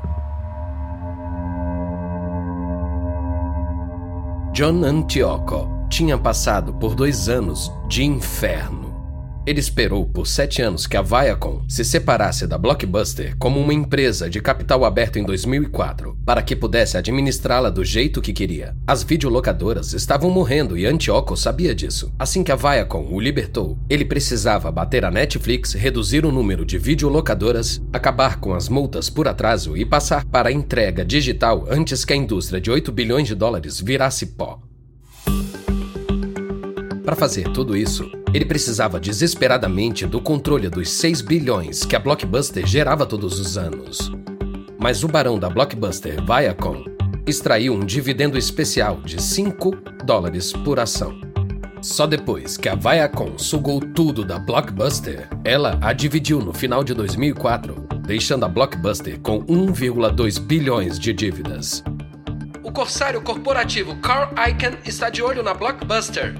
John 4.53 4.83
Antioco 4.83 5.69
tinha 5.89 6.17
passado 6.17 6.73
por 6.73 6.95
dois 6.95 7.27
anos 7.27 7.71
de 7.87 8.03
inferno. 8.03 8.90
Ele 9.43 9.59
esperou 9.59 10.05
por 10.05 10.27
sete 10.27 10.61
anos 10.61 10.85
que 10.85 10.95
a 10.95 11.01
Viacom 11.01 11.63
se 11.67 11.83
separasse 11.83 12.45
da 12.45 12.59
Blockbuster 12.59 13.35
como 13.39 13.59
uma 13.59 13.73
empresa 13.73 14.29
de 14.29 14.39
capital 14.39 14.85
aberto 14.85 15.17
em 15.17 15.23
2004, 15.23 16.15
para 16.23 16.43
que 16.43 16.55
pudesse 16.55 16.95
administrá-la 16.95 17.71
do 17.71 17.83
jeito 17.83 18.21
que 18.21 18.33
queria. 18.33 18.75
As 18.85 19.01
videolocadoras 19.01 19.93
estavam 19.93 20.29
morrendo 20.29 20.77
e 20.77 20.85
Antioco 20.85 21.35
sabia 21.35 21.73
disso. 21.73 22.13
Assim 22.19 22.43
que 22.43 22.51
a 22.51 22.55
Viacom 22.55 23.07
o 23.11 23.19
libertou, 23.19 23.79
ele 23.89 24.05
precisava 24.05 24.71
bater 24.71 25.03
a 25.03 25.09
Netflix, 25.09 25.73
reduzir 25.73 26.23
o 26.23 26.31
número 26.31 26.63
de 26.63 26.77
videolocadoras, 26.77 27.81
acabar 27.91 28.39
com 28.39 28.53
as 28.53 28.69
multas 28.69 29.09
por 29.09 29.27
atraso 29.27 29.75
e 29.75 29.83
passar 29.83 30.23
para 30.23 30.49
a 30.49 30.53
entrega 30.53 31.03
digital 31.03 31.65
antes 31.67 32.05
que 32.05 32.13
a 32.13 32.15
indústria 32.15 32.61
de 32.61 32.69
8 32.69 32.91
bilhões 32.91 33.27
de 33.27 33.33
dólares 33.33 33.81
virasse 33.81 34.27
pó. 34.27 34.61
Para 37.03 37.15
fazer 37.15 37.49
tudo 37.49 37.75
isso, 37.75 38.20
ele 38.33 38.45
precisava 38.45 38.99
desesperadamente 38.99 40.05
do 40.05 40.21
controle 40.21 40.69
dos 40.69 40.89
6 40.89 41.21
bilhões 41.21 41.83
que 41.83 41.95
a 41.95 41.99
Blockbuster 41.99 42.65
gerava 42.65 43.05
todos 43.05 43.39
os 43.39 43.57
anos. 43.57 44.11
Mas 44.79 45.03
o 45.03 45.07
barão 45.07 45.37
da 45.37 45.49
Blockbuster, 45.49 46.17
Viacom, 46.25 46.83
extraiu 47.27 47.73
um 47.73 47.85
dividendo 47.85 48.37
especial 48.37 49.01
de 49.01 49.21
5 49.21 49.71
dólares 50.05 50.53
por 50.53 50.79
ação. 50.79 51.19
Só 51.81 52.05
depois 52.05 52.57
que 52.57 52.69
a 52.69 52.75
Viacom 52.75 53.37
sugou 53.37 53.79
tudo 53.79 54.23
da 54.23 54.39
Blockbuster, 54.39 55.27
ela 55.43 55.77
a 55.81 55.91
dividiu 55.93 56.39
no 56.39 56.53
final 56.53 56.83
de 56.83 56.93
2004, 56.93 57.87
deixando 58.05 58.45
a 58.45 58.47
Blockbuster 58.47 59.19
com 59.19 59.43
1,2 59.45 60.39
bilhões 60.39 60.99
de 60.99 61.11
dívidas. 61.11 61.83
O 62.63 62.71
corsário 62.71 63.21
corporativo 63.21 63.95
Carl 63.97 64.31
Icahn 64.47 64.77
está 64.85 65.09
de 65.09 65.21
olho 65.21 65.43
na 65.43 65.53
Blockbuster, 65.53 66.35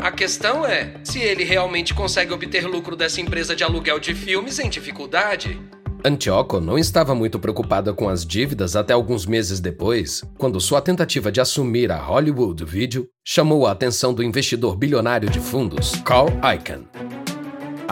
a 0.00 0.10
questão 0.10 0.64
é 0.64 0.94
se 1.04 1.20
ele 1.20 1.44
realmente 1.44 1.94
consegue 1.94 2.32
obter 2.32 2.66
lucro 2.66 2.96
dessa 2.96 3.20
empresa 3.20 3.54
de 3.54 3.62
aluguel 3.62 3.98
de 3.98 4.14
filmes 4.14 4.58
em 4.58 4.68
dificuldade. 4.68 5.60
Antioco 6.02 6.60
não 6.60 6.78
estava 6.78 7.14
muito 7.14 7.38
preocupada 7.38 7.92
com 7.92 8.08
as 8.08 8.24
dívidas 8.24 8.74
até 8.74 8.94
alguns 8.94 9.26
meses 9.26 9.60
depois, 9.60 10.22
quando 10.38 10.58
sua 10.60 10.80
tentativa 10.80 11.30
de 11.30 11.40
assumir 11.40 11.92
a 11.92 11.98
Hollywood 11.98 12.64
Video 12.64 13.06
chamou 13.22 13.66
a 13.66 13.72
atenção 13.72 14.14
do 14.14 14.22
investidor 14.22 14.76
bilionário 14.76 15.28
de 15.28 15.38
fundos, 15.38 15.92
Carl 16.04 16.28
Icahn. 16.54 16.84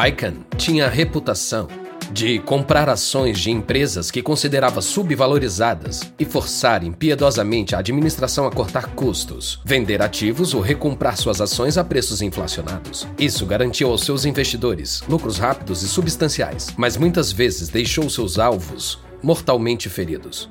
Icahn 0.09 0.37
tinha 0.57 0.89
reputação 0.89 1.69
de 2.11 2.39
comprar 2.41 2.89
ações 2.89 3.39
de 3.39 3.51
empresas 3.51 4.11
que 4.11 4.23
considerava 4.23 4.81
subvalorizadas 4.81 6.01
e 6.19 6.25
forçar 6.25 6.83
impiedosamente 6.83 7.75
a 7.75 7.79
administração 7.79 8.47
a 8.47 8.51
cortar 8.51 8.95
custos, 8.95 9.61
vender 9.65 10.03
ativos 10.03 10.55
ou 10.55 10.61
recomprar 10.61 11.17
suas 11.17 11.41
ações 11.41 11.77
a 11.77 11.85
preços 11.85 12.23
inflacionados. 12.23 13.07
Isso 13.19 13.45
garantiu 13.47 13.91
aos 13.91 14.03
seus 14.03 14.25
investidores 14.25 15.03
lucros 15.09 15.39
rápidos 15.39 15.83
e 15.83 15.89
substanciais, 15.89 16.75
mas 16.77 16.97
muitas 16.97 17.31
vezes 17.33 17.69
deixou 17.69 18.09
seus 18.09 18.39
alvos 18.39 18.99
mortalmente 19.23 19.89
feridos. 19.89 20.49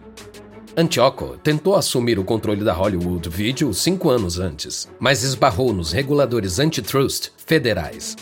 Antioco 0.76 1.38
tentou 1.42 1.76
assumir 1.76 2.20
o 2.20 2.24
controle 2.24 2.64
da 2.64 2.72
Hollywood 2.72 3.28
Video 3.30 3.74
cinco 3.74 4.12
anos 4.12 4.38
antes, 4.38 4.88
mas 5.00 5.24
esbarrou 5.24 5.74
nos 5.74 5.92
reguladores 5.92 6.60
antitrust 6.60 7.32
federais 7.36 8.16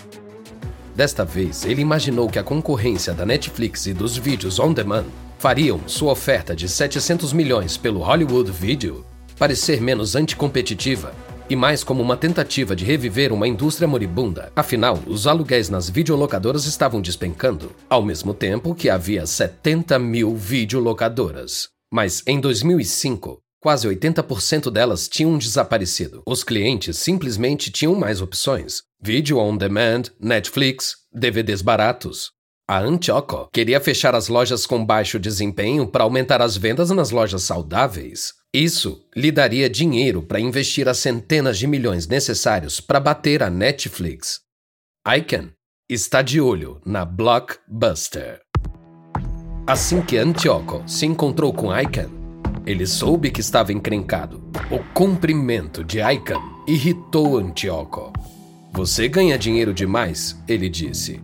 Desta 0.96 1.26
vez, 1.26 1.66
ele 1.66 1.82
imaginou 1.82 2.30
que 2.30 2.40
a 2.40 2.44
concorrência 2.44 3.14
da 3.14 3.26
Netflix 3.26 3.86
e 3.86 3.94
dos 3.94 4.18
vídeos 4.18 4.60
on 4.60 4.72
demand 4.72 5.06
fariam 5.38 5.82
sua 5.88 6.14
oferta 6.14 6.56
de 6.56 6.70
700 6.70 7.34
milhões 7.34 7.76
pelo 7.78 8.00
Hollywood 8.00 8.50
Video 8.50 9.06
parecer 9.38 9.82
menos 9.82 10.16
anticompetitiva 10.16 11.14
e 11.50 11.56
mais 11.56 11.84
como 11.84 12.02
uma 12.02 12.18
tentativa 12.18 12.76
de 12.76 12.84
reviver 12.84 13.32
uma 13.32 13.48
indústria 13.48 13.88
moribunda. 13.88 14.52
Afinal, 14.56 15.00
os 15.06 15.28
aluguéis 15.28 15.70
nas 15.70 15.90
videolocadoras 15.90 16.66
estavam 16.66 17.02
despencando, 17.02 17.72
ao 17.88 18.02
mesmo 18.02 18.34
tempo 18.34 18.74
que 18.74 18.90
havia 18.90 19.26
70 19.26 20.00
mil 20.00 20.36
videolocadoras. 20.36 21.70
Mas 21.94 22.24
em 22.26 22.40
2005, 22.40 23.40
quase 23.66 23.88
80% 23.88 24.70
delas 24.70 25.10
tinham 25.10 25.40
desaparecido. 25.40 26.22
Os 26.28 26.44
clientes 26.44 27.00
simplesmente 27.00 27.72
tinham 27.72 27.96
mais 27.96 28.22
opções. 28.22 28.84
Vídeo 29.02 29.40
on 29.40 29.58
demand, 29.58 30.04
Netflix, 30.20 30.98
DVDs 31.12 31.64
baratos. 31.64 32.30
A 32.70 32.80
Antioco 32.80 33.50
queria 33.52 33.82
fechar 33.82 34.14
as 34.14 34.28
lojas 34.28 34.68
com 34.68 34.86
baixo 34.86 35.18
desempenho 35.18 35.88
para 35.88 36.04
aumentar 36.04 36.44
as 36.44 36.56
vendas 36.56 36.92
nas 36.92 37.10
lojas 37.10 37.42
saudáveis. 37.42 38.34
Isso 38.54 39.04
lhe 39.16 39.32
daria 39.32 39.68
dinheiro 39.68 40.22
para 40.22 40.40
investir 40.40 40.88
as 40.88 41.00
centenas 41.00 41.58
de 41.58 41.66
milhões 41.66 42.06
necessários 42.06 42.80
para 42.80 43.00
bater 43.00 43.42
a 43.42 43.50
Netflix. 43.50 44.42
Icahn 45.08 45.50
está 45.90 46.22
de 46.22 46.40
olho 46.40 46.80
na 46.86 47.04
Blockbuster. 47.04 48.42
Assim 49.66 50.04
que 50.04 50.20
Antioco 50.20 50.84
se 50.88 51.08
encontrou 51.08 51.52
com 51.52 51.76
Icahn, 51.76 52.25
ele 52.66 52.86
soube 52.88 53.30
que 53.30 53.42
estava 53.42 53.72
encrencado. 53.72 54.44
O 54.72 54.80
cumprimento 54.94 55.84
de 55.84 56.00
Icahn 56.00 56.42
irritou 56.68 57.38
Antioco. 57.38 58.12
Você 58.74 59.08
ganha 59.08 59.38
dinheiro 59.38 59.74
demais, 59.74 60.42
ele 60.48 60.68
disse. 60.68 61.22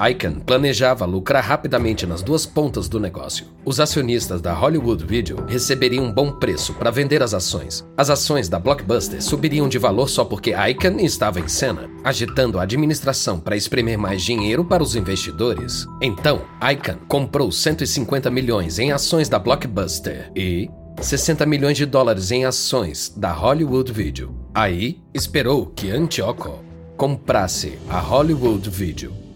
Icahn 0.00 0.40
planejava 0.40 1.04
lucrar 1.04 1.42
rapidamente 1.42 2.06
nas 2.06 2.22
duas 2.22 2.46
pontas 2.46 2.88
do 2.88 3.00
negócio. 3.00 3.46
Os 3.64 3.80
acionistas 3.80 4.40
da 4.40 4.52
Hollywood 4.52 5.04
Video 5.04 5.44
receberiam 5.46 6.04
um 6.04 6.12
bom 6.12 6.30
preço 6.30 6.72
para 6.74 6.90
vender 6.90 7.20
as 7.22 7.34
ações. 7.34 7.84
As 7.96 8.08
ações 8.08 8.48
da 8.48 8.60
Blockbuster 8.60 9.20
subiriam 9.20 9.68
de 9.68 9.76
valor 9.76 10.08
só 10.08 10.24
porque 10.24 10.54
Icahn 10.54 11.00
estava 11.00 11.40
em 11.40 11.48
cena, 11.48 11.90
agitando 12.04 12.58
a 12.58 12.62
administração 12.62 13.40
para 13.40 13.56
espremer 13.56 13.98
mais 13.98 14.22
dinheiro 14.22 14.64
para 14.64 14.82
os 14.82 14.94
investidores. 14.94 15.84
Então, 16.00 16.42
Icahn 16.62 16.98
comprou 17.08 17.50
150 17.50 18.30
milhões 18.30 18.78
em 18.78 18.92
ações 18.92 19.28
da 19.28 19.38
Blockbuster 19.38 20.30
e 20.36 20.70
60 21.00 21.44
milhões 21.44 21.76
de 21.76 21.86
dólares 21.86 22.30
em 22.30 22.44
ações 22.44 23.12
da 23.16 23.32
Hollywood 23.32 23.92
Video. 23.92 24.34
Aí, 24.54 25.00
esperou 25.12 25.66
que 25.66 25.90
Antioco 25.90 26.62
comprasse 26.96 27.78
a 27.88 28.00
Hollywood 28.00 28.68
Video. 28.70 29.27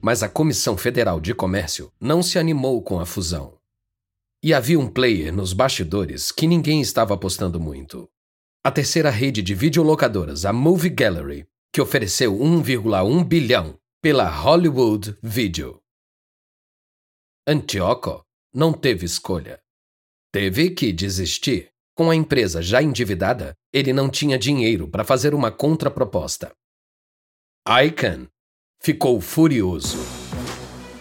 Mas 0.00 0.22
a 0.22 0.28
Comissão 0.28 0.76
Federal 0.76 1.20
de 1.20 1.34
Comércio 1.34 1.92
não 2.00 2.22
se 2.22 2.38
animou 2.38 2.82
com 2.82 3.00
a 3.00 3.06
fusão. 3.06 3.58
E 4.42 4.54
havia 4.54 4.78
um 4.78 4.88
player 4.88 5.32
nos 5.32 5.52
bastidores 5.52 6.30
que 6.30 6.46
ninguém 6.46 6.80
estava 6.80 7.14
apostando 7.14 7.58
muito. 7.58 8.08
A 8.62 8.70
terceira 8.70 9.10
rede 9.10 9.42
de 9.42 9.54
videolocadoras, 9.54 10.44
a 10.44 10.52
Movie 10.52 10.90
Gallery, 10.90 11.46
que 11.72 11.80
ofereceu 11.80 12.36
1,1 12.36 13.24
bilhão 13.24 13.78
pela 14.00 14.28
Hollywood 14.28 15.18
Video. 15.22 15.80
Antioco 17.46 18.24
não 18.54 18.72
teve 18.72 19.06
escolha. 19.06 19.60
Teve 20.32 20.70
que 20.70 20.92
desistir. 20.92 21.70
Com 21.96 22.10
a 22.10 22.14
empresa 22.14 22.62
já 22.62 22.80
endividada, 22.80 23.56
ele 23.72 23.92
não 23.92 24.08
tinha 24.08 24.38
dinheiro 24.38 24.88
para 24.88 25.02
fazer 25.02 25.34
uma 25.34 25.50
contraproposta. 25.50 26.52
Icahn 27.66 28.28
ficou 28.80 29.20
furioso. 29.20 29.98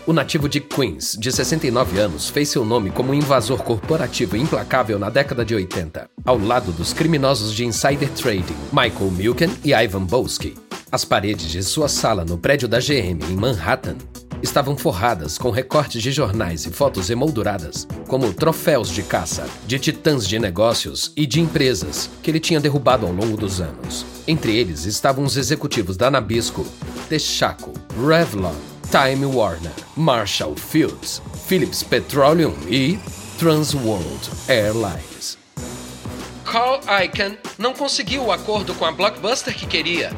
O 0.06 0.14
nativo 0.14 0.48
de 0.48 0.60
Queens, 0.60 1.18
de 1.20 1.32
69 1.32 2.00
anos, 2.00 2.30
fez 2.30 2.50
seu 2.50 2.66
nome 2.66 2.90
como 2.90 3.12
um 3.12 3.14
invasor 3.14 3.62
corporativo 3.62 4.38
implacável 4.38 4.98
na 4.98 5.10
década 5.10 5.44
de 5.44 5.54
80, 5.54 6.10
ao 6.26 6.40
lado 6.40 6.72
dos 6.72 6.94
criminosos 6.94 7.54
de 7.54 7.66
insider 7.66 8.10
trading 8.12 8.56
Michael 8.72 9.12
Milken 9.12 9.50
e 9.64 9.74
Ivan 9.74 10.06
Boesky. 10.06 10.56
As 10.92 11.04
paredes 11.04 11.50
de 11.50 11.62
sua 11.62 11.90
sala 11.90 12.24
no 12.24 12.38
prédio 12.38 12.68
da 12.68 12.80
GM 12.80 13.20
em 13.30 13.36
Manhattan 13.36 13.98
estavam 14.42 14.78
forradas 14.78 15.38
com 15.38 15.50
recortes 15.50 16.02
de 16.02 16.12
jornais 16.12 16.66
e 16.66 16.70
fotos 16.70 17.10
emolduradas, 17.10 17.88
como 18.08 18.34
troféus 18.34 18.90
de 18.90 19.04
caça, 19.04 19.48
de 19.66 19.80
titãs 19.80 20.28
de 20.28 20.40
negócios 20.40 21.12
e 21.16 21.26
de 21.26 21.42
empresas 21.42 22.10
que 22.22 22.32
ele 22.32 22.40
tinha 22.40 22.60
derrubado 22.60 23.06
ao 23.06 23.12
longo 23.12 23.36
dos 23.36 23.60
anos. 23.60 24.06
Entre 24.28 24.56
eles 24.56 24.86
estavam 24.86 25.26
os 25.26 25.38
executivos 25.38 25.98
da 25.98 26.12
Nabisco, 26.12 26.66
Texaco, 27.08 27.74
Revlon, 28.06 28.56
Time 28.92 29.26
Warner, 29.26 29.72
Marshall 29.96 30.56
Fields, 30.56 31.22
Phillips 31.48 31.84
Petroleum 31.84 32.56
e 32.68 33.00
Transworld 33.40 34.30
Airlines. 34.48 35.38
Carl 36.46 36.80
Icahn 37.04 37.38
não 37.58 37.74
conseguiu 37.74 38.26
o 38.26 38.32
acordo 38.32 38.74
com 38.76 38.86
a 38.86 38.92
Blockbuster 38.92 39.56
que 39.56 39.66
queria 39.66 40.12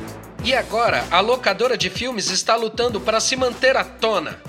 e 0.43 0.53
agora 0.53 1.05
a 1.11 1.19
locadora 1.19 1.77
de 1.77 1.89
filmes 1.89 2.29
está 2.29 2.55
lutando 2.55 2.99
para 3.01 3.19
se 3.19 3.35
manter 3.35 3.75
à 3.75 3.83
tona. 3.83 4.39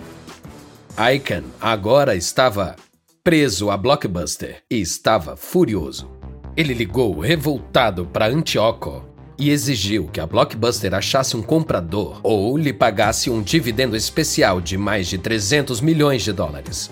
Icahn 1.14 1.44
agora 1.60 2.14
estava 2.14 2.76
preso 3.22 3.70
a 3.70 3.76
Blockbuster 3.76 4.62
e 4.70 4.80
estava 4.80 5.36
furioso. 5.36 6.10
Ele 6.56 6.74
ligou 6.74 7.18
revoltado 7.18 8.06
para 8.06 8.26
Antioco 8.26 9.09
e 9.40 9.50
exigiu 9.50 10.06
que 10.06 10.20
a 10.20 10.26
Blockbuster 10.26 10.94
achasse 10.94 11.36
um 11.36 11.42
comprador 11.42 12.20
ou 12.22 12.56
lhe 12.56 12.72
pagasse 12.72 13.28
um 13.28 13.42
dividendo 13.42 13.96
especial 13.96 14.60
de 14.60 14.78
mais 14.78 15.08
de 15.08 15.18
300 15.18 15.80
milhões 15.80 16.22
de 16.22 16.32
dólares. 16.32 16.88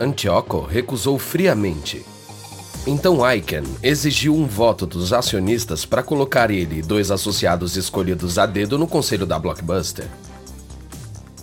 Antioco 0.00 0.64
recusou 0.64 1.16
friamente 1.20 2.04
então 2.86 3.18
Icahn 3.32 3.64
exigiu 3.82 4.34
um 4.34 4.46
voto 4.46 4.84
dos 4.86 5.10
acionistas 5.12 5.86
para 5.86 6.02
colocar 6.02 6.50
ele 6.50 6.80
e 6.80 6.82
dois 6.82 7.10
associados 7.10 7.76
escolhidos 7.76 8.38
a 8.38 8.44
dedo 8.44 8.76
no 8.76 8.86
conselho 8.86 9.24
da 9.24 9.38
Blockbuster. 9.38 10.06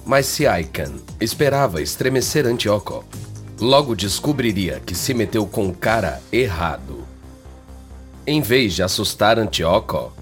Mas 0.06 0.28
se 0.28 0.44
Icahn 0.44 0.94
esperava 1.20 1.82
estremecer 1.82 2.46
Antioco, 2.46 3.04
logo 3.60 3.96
descobriria 3.96 4.80
que 4.86 4.94
se 4.94 5.16
meteu 5.16 5.48
com 5.48 5.68
o 5.68 5.74
cara 5.74 6.22
errado. 6.32 7.04
Em 8.28 8.40
vez 8.40 8.74
de 8.74 8.84
assustar 8.84 9.40
Antioco, 9.40 10.14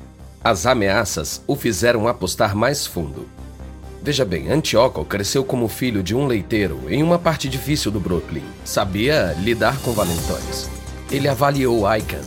as 0.44 0.66
ameaças 0.66 1.42
o 1.48 1.56
fizeram 1.56 2.08
apostar 2.08 2.56
mais 2.56 2.86
fundo. 2.86 3.28
Veja 4.02 4.24
bem, 4.24 4.50
Antioco 4.50 5.04
cresceu 5.04 5.44
como 5.44 5.68
filho 5.68 6.02
de 6.02 6.16
um 6.16 6.26
leiteiro 6.26 6.82
em 6.90 7.04
uma 7.04 7.20
parte 7.20 7.50
difícil 7.50 7.92
do 7.92 8.00
Brooklyn. 8.00 8.44
Sabia 8.64 9.36
lidar 9.40 9.78
com 9.82 9.92
valentões 9.92 10.70
ele 11.12 11.28
avaliou 11.28 11.92
Icahn 11.96 12.22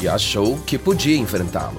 e 0.00 0.08
achou 0.08 0.58
que 0.62 0.78
podia 0.78 1.16
enfrentá-lo. 1.16 1.78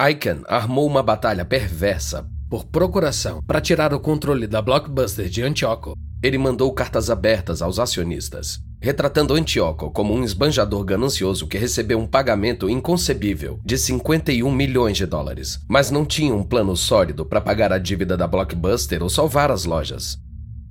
Icahn 0.00 0.44
armou 0.46 0.86
uma 0.86 1.02
batalha 1.02 1.44
perversa 1.44 2.28
por 2.48 2.64
procuração 2.66 3.42
para 3.42 3.60
tirar 3.60 3.92
o 3.92 3.98
controle 3.98 4.46
da 4.46 4.62
Blockbuster 4.62 5.28
de 5.28 5.42
Antioco. 5.42 5.94
Ele 6.20 6.36
mandou 6.36 6.72
cartas 6.72 7.10
abertas 7.10 7.62
aos 7.62 7.78
acionistas, 7.78 8.58
retratando 8.80 9.34
Antioco 9.34 9.90
como 9.90 10.12
um 10.12 10.24
esbanjador 10.24 10.84
ganancioso 10.84 11.46
que 11.46 11.56
recebeu 11.56 11.96
um 11.98 12.08
pagamento 12.08 12.68
inconcebível 12.68 13.60
de 13.64 13.78
51 13.78 14.50
milhões 14.50 14.96
de 14.96 15.06
dólares, 15.06 15.60
mas 15.68 15.92
não 15.92 16.04
tinha 16.04 16.34
um 16.34 16.42
plano 16.42 16.76
sólido 16.76 17.24
para 17.24 17.40
pagar 17.40 17.72
a 17.72 17.78
dívida 17.78 18.16
da 18.16 18.26
Blockbuster 18.26 19.00
ou 19.00 19.08
salvar 19.08 19.52
as 19.52 19.64
lojas. 19.64 20.18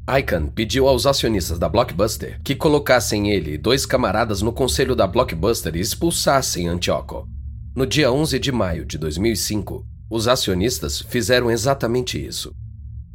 Icahn 0.09 0.47
pediu 0.47 0.85
aos 0.85 1.05
acionistas 1.05 1.57
da 1.57 1.69
Blockbuster 1.69 2.41
que 2.43 2.55
colocassem 2.55 3.31
ele 3.31 3.53
e 3.53 3.57
dois 3.57 3.85
camaradas 3.85 4.41
no 4.41 4.51
conselho 4.51 4.95
da 4.95 5.07
Blockbuster 5.07 5.75
e 5.77 5.79
expulsassem 5.79 6.67
Antioco. 6.67 7.25
No 7.73 7.85
dia 7.85 8.11
11 8.11 8.37
de 8.37 8.51
maio 8.51 8.85
de 8.85 8.97
2005, 8.97 9.85
os 10.09 10.27
acionistas 10.27 10.99
fizeram 10.99 11.49
exatamente 11.49 12.17
isso. 12.23 12.53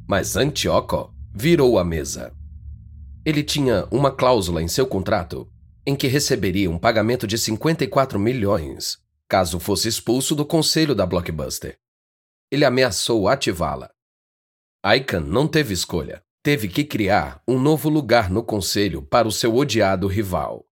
Mas 0.06 0.36
Antioco 0.36 1.12
virou 1.34 1.78
a 1.78 1.84
mesa. 1.84 2.32
Ele 3.24 3.42
tinha 3.42 3.86
uma 3.90 4.10
cláusula 4.10 4.62
em 4.62 4.68
seu 4.68 4.86
contrato 4.86 5.48
em 5.86 5.96
que 5.96 6.06
receberia 6.06 6.70
um 6.70 6.78
pagamento 6.78 7.26
de 7.26 7.36
54 7.36 8.18
milhões 8.18 9.02
caso 9.32 9.58
fosse 9.58 9.88
expulso 9.88 10.34
do 10.34 10.44
conselho 10.44 10.94
da 10.94 11.06
Blockbuster. 11.06 11.78
Ele 12.50 12.66
ameaçou 12.66 13.26
ativá-la. 13.26 13.90
Icahn 14.84 15.22
não 15.22 15.48
teve 15.48 15.72
escolha. 15.72 16.22
Teve 16.42 16.68
que 16.68 16.84
criar 16.84 17.42
um 17.48 17.58
novo 17.58 17.88
lugar 17.88 18.28
no 18.28 18.42
conselho 18.44 19.00
para 19.00 19.26
o 19.26 19.32
seu 19.32 19.56
odiado 19.56 20.06
rival. 20.06 20.66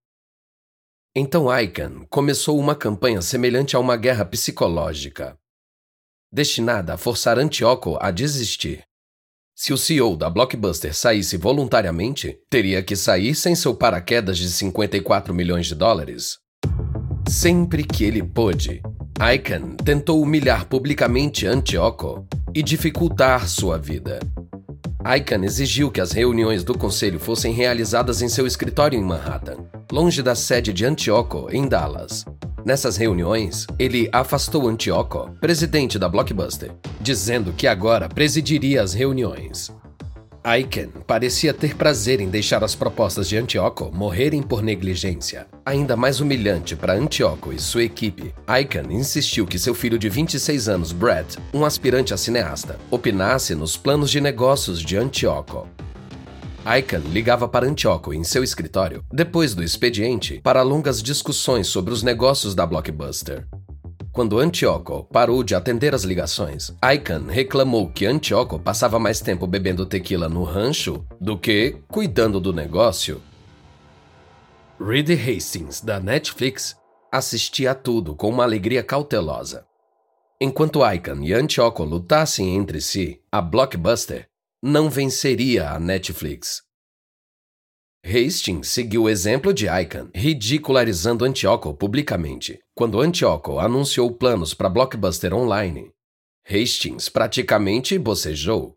Então 1.16 1.46
Icahn 1.50 2.04
começou 2.10 2.58
uma 2.58 2.74
campanha 2.74 3.22
semelhante 3.22 3.74
a 3.74 3.78
uma 3.78 3.96
guerra 3.96 4.26
psicológica, 4.26 5.38
destinada 6.30 6.92
a 6.92 6.98
forçar 6.98 7.38
Antioco 7.38 7.96
a 7.98 8.10
desistir. 8.10 8.84
Se 9.62 9.74
o 9.74 9.76
CEO 9.76 10.16
da 10.16 10.30
Blockbuster 10.30 10.94
saísse 10.94 11.36
voluntariamente, 11.36 12.38
teria 12.48 12.82
que 12.82 12.96
sair 12.96 13.34
sem 13.34 13.54
seu 13.54 13.74
paraquedas 13.74 14.38
de 14.38 14.48
54 14.48 15.34
milhões 15.34 15.66
de 15.66 15.74
dólares. 15.74 16.38
Sempre 17.28 17.84
que 17.84 18.02
ele 18.04 18.22
pôde, 18.22 18.80
Icahn 19.20 19.76
tentou 19.84 20.22
humilhar 20.22 20.64
publicamente 20.64 21.46
Antioco 21.46 22.26
e 22.54 22.62
dificultar 22.62 23.46
sua 23.50 23.76
vida. 23.76 24.18
Icahn 25.04 25.44
exigiu 25.44 25.90
que 25.90 26.00
as 26.00 26.12
reuniões 26.12 26.62
do 26.62 26.76
conselho 26.76 27.18
fossem 27.18 27.52
realizadas 27.52 28.20
em 28.20 28.28
seu 28.28 28.46
escritório 28.46 28.98
em 28.98 29.02
Manhattan, 29.02 29.56
longe 29.90 30.22
da 30.22 30.34
sede 30.34 30.72
de 30.72 30.84
Antioco, 30.84 31.48
em 31.50 31.66
Dallas. 31.66 32.24
Nessas 32.64 32.96
reuniões, 32.96 33.66
ele 33.78 34.08
afastou 34.12 34.68
Antioco, 34.68 35.30
presidente 35.40 35.98
da 35.98 36.08
Blockbuster, 36.08 36.70
dizendo 37.00 37.52
que 37.52 37.66
agora 37.66 38.08
presidiria 38.08 38.82
as 38.82 38.92
reuniões. 38.92 39.70
Icahn 40.42 40.88
parecia 41.06 41.52
ter 41.52 41.76
prazer 41.76 42.18
em 42.18 42.30
deixar 42.30 42.64
as 42.64 42.74
propostas 42.74 43.28
de 43.28 43.36
Antioco 43.36 43.90
morrerem 43.92 44.42
por 44.42 44.62
negligência. 44.62 45.46
Ainda 45.66 45.96
mais 45.96 46.18
humilhante 46.18 46.74
para 46.74 46.94
Antioco 46.94 47.52
e 47.52 47.58
sua 47.58 47.82
equipe, 47.82 48.34
Icahn 48.48 48.90
insistiu 48.90 49.46
que 49.46 49.58
seu 49.58 49.74
filho 49.74 49.98
de 49.98 50.08
26 50.08 50.66
anos, 50.66 50.92
Brett, 50.92 51.36
um 51.52 51.62
aspirante 51.62 52.14
a 52.14 52.16
cineasta, 52.16 52.78
opinasse 52.90 53.54
nos 53.54 53.76
planos 53.76 54.10
de 54.10 54.18
negócios 54.18 54.80
de 54.80 54.96
Antioco. 54.96 55.68
Icahn 56.64 57.02
ligava 57.12 57.46
para 57.46 57.66
Antioco 57.66 58.14
em 58.14 58.24
seu 58.24 58.42
escritório, 58.42 59.04
depois 59.12 59.54
do 59.54 59.62
expediente, 59.62 60.40
para 60.42 60.62
longas 60.62 61.02
discussões 61.02 61.66
sobre 61.66 61.92
os 61.92 62.02
negócios 62.02 62.54
da 62.54 62.64
Blockbuster. 62.64 63.46
Quando 64.12 64.40
Antioco 64.40 65.04
parou 65.12 65.44
de 65.44 65.54
atender 65.54 65.94
as 65.94 66.02
ligações, 66.02 66.74
Icahn 66.84 67.28
reclamou 67.28 67.88
que 67.88 68.04
Antioco 68.04 68.58
passava 68.58 68.98
mais 68.98 69.20
tempo 69.20 69.46
bebendo 69.46 69.86
tequila 69.86 70.28
no 70.28 70.42
rancho 70.42 71.06
do 71.20 71.38
que 71.38 71.76
cuidando 71.86 72.40
do 72.40 72.52
negócio. 72.52 73.22
Reed 74.80 75.10
Hastings, 75.10 75.80
da 75.80 76.00
Netflix, 76.00 76.74
assistia 77.12 77.70
a 77.70 77.74
tudo 77.74 78.16
com 78.16 78.28
uma 78.28 78.42
alegria 78.42 78.82
cautelosa. 78.82 79.64
Enquanto 80.40 80.80
Icahn 80.84 81.22
e 81.22 81.32
Antioco 81.32 81.84
lutassem 81.84 82.56
entre 82.56 82.80
si, 82.80 83.20
a 83.30 83.40
Blockbuster 83.40 84.26
não 84.60 84.90
venceria 84.90 85.70
a 85.70 85.78
Netflix. 85.78 86.62
Hastings 88.10 88.68
seguiu 88.68 89.04
o 89.04 89.08
exemplo 89.08 89.54
de 89.54 89.66
Icahn, 89.66 90.10
ridicularizando 90.14 91.24
Antioco 91.24 91.72
publicamente. 91.72 92.58
Quando 92.74 93.00
Antioco 93.00 93.58
anunciou 93.58 94.10
planos 94.10 94.52
para 94.52 94.68
Blockbuster 94.68 95.32
Online, 95.32 95.92
Hastings 96.44 97.08
praticamente 97.08 97.96
bocejou. 97.98 98.74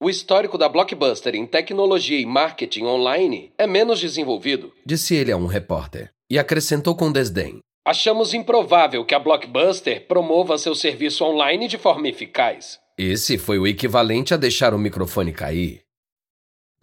O 0.00 0.08
histórico 0.08 0.56
da 0.56 0.68
Blockbuster 0.68 1.34
em 1.34 1.46
tecnologia 1.46 2.20
e 2.20 2.26
marketing 2.26 2.84
online 2.84 3.52
é 3.58 3.66
menos 3.66 3.98
desenvolvido, 4.00 4.72
disse 4.86 5.14
ele 5.14 5.32
a 5.32 5.36
um 5.36 5.46
repórter, 5.46 6.12
e 6.30 6.38
acrescentou 6.38 6.94
com 6.94 7.10
desdém: 7.10 7.58
Achamos 7.84 8.32
improvável 8.32 9.04
que 9.04 9.14
a 9.14 9.18
Blockbuster 9.18 10.06
promova 10.06 10.58
seu 10.58 10.74
serviço 10.74 11.24
online 11.24 11.66
de 11.66 11.78
forma 11.78 12.08
eficaz. 12.08 12.78
Esse 12.96 13.38
foi 13.38 13.58
o 13.58 13.66
equivalente 13.66 14.34
a 14.34 14.36
deixar 14.36 14.72
o 14.74 14.78
microfone 14.78 15.32
cair. 15.32 15.82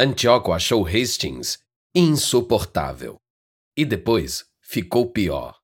Antioco 0.01 0.53
achou 0.53 0.87
Hastings 0.87 1.57
insuportável. 1.93 3.17
E 3.75 3.83
depois 3.83 4.45
ficou 4.61 5.11
pior. 5.11 5.57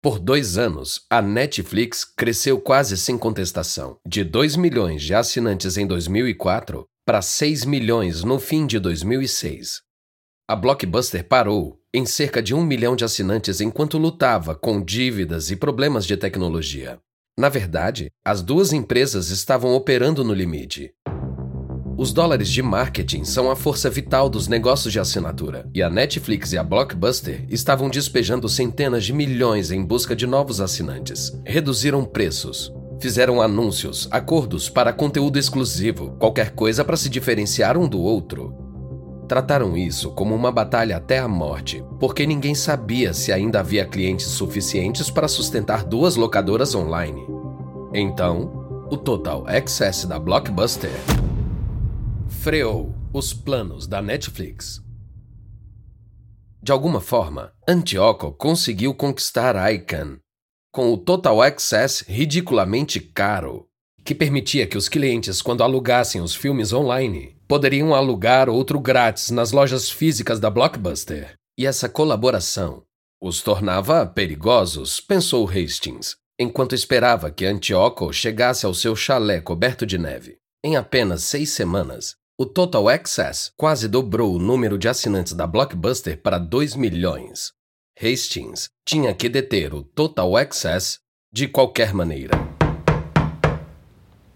Por 0.00 0.20
dois 0.20 0.56
anos, 0.56 1.04
a 1.10 1.20
Netflix 1.20 2.04
cresceu 2.04 2.60
quase 2.60 2.96
sem 2.96 3.18
contestação, 3.18 3.98
de 4.06 4.22
2 4.22 4.54
milhões 4.54 5.02
de 5.02 5.12
assinantes 5.12 5.76
em 5.76 5.88
2004 5.88 6.86
para 7.04 7.20
6 7.20 7.64
milhões 7.64 8.22
no 8.22 8.38
fim 8.38 8.64
de 8.64 8.78
2006. 8.78 9.80
A 10.48 10.54
Blockbuster 10.54 11.26
parou 11.26 11.80
em 11.92 12.06
cerca 12.06 12.40
de 12.40 12.54
um 12.54 12.62
milhão 12.62 12.94
de 12.94 13.04
assinantes 13.04 13.60
enquanto 13.60 13.98
lutava 13.98 14.54
com 14.54 14.80
dívidas 14.80 15.50
e 15.50 15.56
problemas 15.56 16.06
de 16.06 16.16
tecnologia. 16.16 17.00
Na 17.36 17.48
verdade, 17.48 18.10
as 18.24 18.40
duas 18.40 18.72
empresas 18.72 19.30
estavam 19.30 19.72
operando 19.74 20.22
no 20.22 20.34
limite. 20.34 20.92
Os 21.98 22.12
dólares 22.12 22.48
de 22.48 22.62
marketing 22.62 23.24
são 23.24 23.50
a 23.50 23.56
força 23.56 23.90
vital 23.90 24.28
dos 24.28 24.46
negócios 24.46 24.92
de 24.92 25.00
assinatura, 25.00 25.68
e 25.74 25.82
a 25.82 25.90
Netflix 25.90 26.52
e 26.52 26.56
a 26.56 26.62
Blockbuster 26.62 27.44
estavam 27.48 27.90
despejando 27.90 28.48
centenas 28.48 29.04
de 29.04 29.12
milhões 29.12 29.72
em 29.72 29.84
busca 29.84 30.14
de 30.14 30.24
novos 30.24 30.60
assinantes. 30.60 31.36
Reduziram 31.44 32.04
preços, 32.04 32.72
fizeram 33.00 33.42
anúncios, 33.42 34.06
acordos 34.12 34.68
para 34.70 34.92
conteúdo 34.92 35.40
exclusivo, 35.40 36.12
qualquer 36.20 36.52
coisa 36.52 36.84
para 36.84 36.96
se 36.96 37.08
diferenciar 37.08 37.76
um 37.76 37.88
do 37.88 38.00
outro. 38.00 38.54
Trataram 39.26 39.76
isso 39.76 40.12
como 40.12 40.36
uma 40.36 40.52
batalha 40.52 40.98
até 40.98 41.18
a 41.18 41.26
morte, 41.26 41.84
porque 41.98 42.24
ninguém 42.24 42.54
sabia 42.54 43.12
se 43.12 43.32
ainda 43.32 43.58
havia 43.58 43.84
clientes 43.84 44.26
suficientes 44.26 45.10
para 45.10 45.26
sustentar 45.26 45.82
duas 45.82 46.14
locadoras 46.14 46.76
online. 46.76 47.26
Então, 47.92 48.86
o 48.88 48.96
Total 48.96 49.44
Access 49.48 50.06
da 50.06 50.16
Blockbuster 50.16 50.92
freou 52.28 52.94
os 53.12 53.32
planos 53.32 53.86
da 53.86 54.02
Netflix. 54.02 54.82
De 56.62 56.70
alguma 56.70 57.00
forma, 57.00 57.52
Antioco 57.66 58.32
conseguiu 58.32 58.94
conquistar 58.94 59.56
Icahn 59.72 60.18
com 60.70 60.92
o 60.92 60.98
Total 60.98 61.40
Access 61.40 62.04
ridiculamente 62.06 63.00
caro, 63.00 63.66
que 64.04 64.14
permitia 64.14 64.66
que 64.66 64.76
os 64.76 64.88
clientes, 64.88 65.40
quando 65.40 65.62
alugassem 65.62 66.20
os 66.20 66.34
filmes 66.34 66.72
online, 66.72 67.36
poderiam 67.48 67.94
alugar 67.94 68.48
outro 68.48 68.78
grátis 68.78 69.30
nas 69.30 69.50
lojas 69.50 69.90
físicas 69.90 70.38
da 70.38 70.50
Blockbuster. 70.50 71.34
E 71.58 71.66
essa 71.66 71.88
colaboração 71.88 72.84
os 73.20 73.42
tornava 73.42 74.06
perigosos, 74.06 75.00
pensou 75.00 75.48
Hastings, 75.48 76.16
enquanto 76.38 76.74
esperava 76.74 77.30
que 77.32 77.44
Antioco 77.44 78.12
chegasse 78.12 78.64
ao 78.64 78.72
seu 78.72 78.94
chalé 78.94 79.40
coberto 79.40 79.84
de 79.84 79.98
neve. 79.98 80.36
Em 80.64 80.74
apenas 80.74 81.22
seis 81.22 81.50
semanas, 81.50 82.16
o 82.36 82.44
Total 82.44 82.88
Access 82.88 83.52
quase 83.56 83.86
dobrou 83.86 84.34
o 84.34 84.40
número 84.40 84.76
de 84.76 84.88
assinantes 84.88 85.32
da 85.32 85.46
Blockbuster 85.46 86.20
para 86.20 86.36
2 86.36 86.74
milhões. 86.74 87.52
Hastings 87.96 88.68
tinha 88.84 89.14
que 89.14 89.28
deter 89.28 89.72
o 89.72 89.84
Total 89.84 90.36
Access 90.36 90.98
de 91.32 91.46
qualquer 91.46 91.94
maneira. 91.94 92.34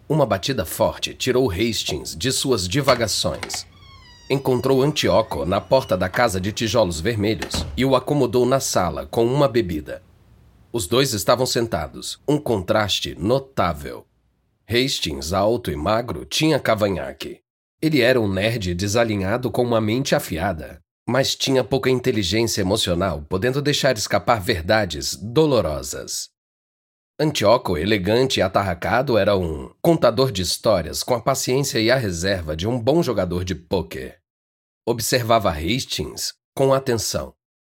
Uma 0.09 0.25
batida 0.25 0.65
forte 0.65 1.13
tirou 1.13 1.51
Hastings 1.51 2.15
de 2.17 2.31
suas 2.31 2.69
divagações. 2.69 3.67
Encontrou 4.31 4.81
Antioco 4.81 5.45
na 5.45 5.61
porta 5.61 5.99
da 5.99 6.09
casa 6.09 6.41
de 6.41 6.53
tijolos 6.53 7.01
vermelhos 7.01 7.67
e 7.77 7.85
o 7.85 7.97
acomodou 7.97 8.47
na 8.47 8.61
sala 8.61 9.07
com 9.07 9.27
uma 9.27 9.49
bebida. 9.49 10.05
Os 10.73 10.87
dois 10.87 11.15
estavam 11.15 11.47
sentados, 11.47 12.21
um 12.29 12.39
contraste 12.39 13.17
notável. 13.19 14.07
Hastings, 14.73 15.33
alto 15.33 15.71
e 15.71 15.77
magro, 15.77 16.25
tinha 16.25 16.59
cavanhaque. 16.59 17.41
Ele 17.81 18.01
era 18.01 18.21
um 18.21 18.33
nerd 18.33 18.75
desalinhado 18.75 19.51
com 19.51 19.63
uma 19.63 19.81
mente 19.81 20.15
afiada, 20.15 20.81
mas 21.09 21.35
tinha 21.35 21.65
pouca 21.65 21.91
inteligência 21.91 22.61
emocional, 22.61 23.23
podendo 23.29 23.61
deixar 23.61 23.97
escapar 23.97 24.41
verdades 24.41 25.17
dolorosas. 25.17 26.31
Antioco, 27.21 27.77
elegante 27.77 28.41
e 28.41 28.43
atarracado, 28.43 29.19
era 29.19 29.37
um 29.37 29.73
contador 29.83 30.33
de 30.33 30.43
histórias 30.43 31.03
com 31.03 31.15
a 31.15 31.21
paciência 31.21 31.79
e 31.79 31.91
a 31.91 31.97
reserva 31.97 32.57
de 32.57 32.67
um 32.67 32.81
bom 32.81 33.03
jogador 33.03 33.45
de 33.45 33.55
pôquer. 33.55 34.21
Observava 34.87 35.51
Hastings 35.51 36.35
com 36.57 36.73
atenção. 36.73 37.35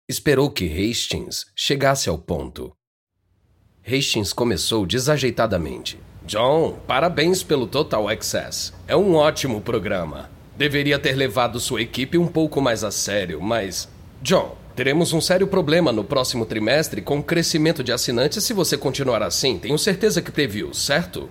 Esperou 0.09 0.51
que 0.51 0.65
Hastings 0.65 1.45
chegasse 1.55 2.09
ao 2.09 2.17
ponto. 2.17 2.76
Hastings 3.89 4.33
começou 4.33 4.85
desajeitadamente. 4.85 5.97
John, 6.25 6.77
parabéns 6.85 7.41
pelo 7.41 7.65
Total 7.65 8.09
Access. 8.09 8.73
É 8.85 8.97
um 8.97 9.15
ótimo 9.15 9.61
programa. 9.61 10.29
Deveria 10.57 10.99
ter 10.99 11.13
levado 11.13 11.57
sua 11.57 11.81
equipe 11.81 12.17
um 12.17 12.27
pouco 12.27 12.59
mais 12.59 12.83
a 12.83 12.91
sério, 12.91 13.41
mas. 13.41 13.87
John, 14.21 14.57
teremos 14.75 15.13
um 15.13 15.21
sério 15.21 15.47
problema 15.47 15.93
no 15.93 16.03
próximo 16.03 16.45
trimestre 16.45 17.01
com 17.01 17.19
o 17.19 17.23
crescimento 17.23 17.81
de 17.81 17.93
assinantes 17.93 18.43
se 18.43 18.51
você 18.51 18.75
continuar 18.75 19.23
assim. 19.23 19.57
Tenho 19.57 19.77
certeza 19.77 20.21
que 20.21 20.31
previu, 20.31 20.73
certo? 20.73 21.29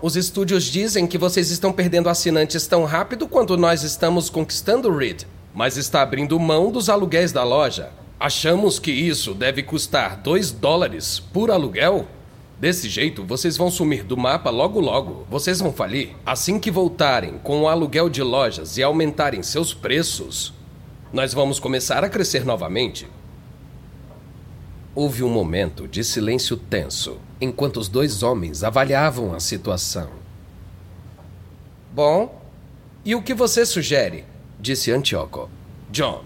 Os 0.00 0.16
estúdios 0.16 0.64
dizem 0.64 1.06
que 1.06 1.18
vocês 1.18 1.50
estão 1.50 1.74
perdendo 1.74 2.08
assinantes 2.08 2.66
tão 2.66 2.86
rápido 2.86 3.28
quanto 3.28 3.54
nós 3.58 3.82
estamos 3.82 4.30
conquistando 4.30 4.96
Reed, 4.96 5.24
mas 5.54 5.76
está 5.76 6.00
abrindo 6.00 6.40
mão 6.40 6.72
dos 6.72 6.88
aluguéis 6.88 7.32
da 7.32 7.44
loja. 7.44 7.90
Achamos 8.20 8.80
que 8.80 8.90
isso 8.90 9.32
deve 9.32 9.62
custar 9.62 10.16
2 10.16 10.50
dólares 10.50 11.20
por 11.20 11.52
aluguel? 11.52 12.08
Desse 12.58 12.88
jeito, 12.88 13.24
vocês 13.24 13.56
vão 13.56 13.70
sumir 13.70 14.02
do 14.02 14.16
mapa 14.16 14.50
logo 14.50 14.80
logo. 14.80 15.24
Vocês 15.30 15.60
vão 15.60 15.72
falir. 15.72 16.16
Assim 16.26 16.58
que 16.58 16.68
voltarem 16.68 17.38
com 17.38 17.62
o 17.62 17.68
aluguel 17.68 18.08
de 18.08 18.20
lojas 18.20 18.76
e 18.76 18.82
aumentarem 18.82 19.40
seus 19.44 19.72
preços, 19.72 20.52
nós 21.12 21.32
vamos 21.32 21.60
começar 21.60 22.02
a 22.02 22.08
crescer 22.08 22.44
novamente. 22.44 23.06
Houve 24.96 25.22
um 25.22 25.28
momento 25.28 25.86
de 25.86 26.02
silêncio 26.02 26.56
tenso, 26.56 27.18
enquanto 27.40 27.76
os 27.76 27.88
dois 27.88 28.24
homens 28.24 28.64
avaliavam 28.64 29.32
a 29.32 29.38
situação. 29.38 30.10
Bom, 31.94 32.42
e 33.04 33.14
o 33.14 33.22
que 33.22 33.32
você 33.32 33.64
sugere? 33.64 34.24
Disse 34.58 34.90
Antioco. 34.90 35.48
John, 35.88 36.24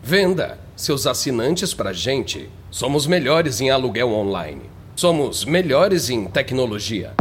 venda 0.00 0.63
seus 0.76 1.06
assinantes 1.06 1.72
pra 1.72 1.92
gente. 1.92 2.48
Somos 2.70 3.06
melhores 3.06 3.60
em 3.60 3.70
aluguel 3.70 4.12
online. 4.12 4.62
Somos 4.96 5.44
melhores 5.44 6.10
em 6.10 6.24
tecnologia. 6.26 7.12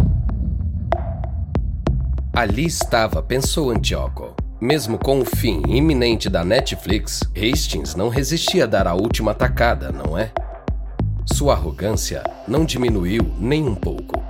Ali 2.33 2.65
estava, 2.65 3.21
pensou 3.21 3.69
Antioco. 3.69 4.35
Mesmo 4.59 4.97
com 4.97 5.19
o 5.19 5.25
fim 5.25 5.61
iminente 5.67 6.29
da 6.29 6.43
Netflix, 6.43 7.21
Hastings 7.35 7.95
não 7.95 8.09
resistia 8.09 8.63
a 8.63 8.67
dar 8.67 8.87
a 8.87 8.93
última 8.93 9.31
atacada, 9.31 9.91
não 9.91 10.17
é? 10.17 10.31
Sua 11.25 11.53
arrogância 11.53 12.23
não 12.47 12.65
diminuiu 12.65 13.33
nem 13.37 13.67
um 13.67 13.75
pouco. 13.75 14.23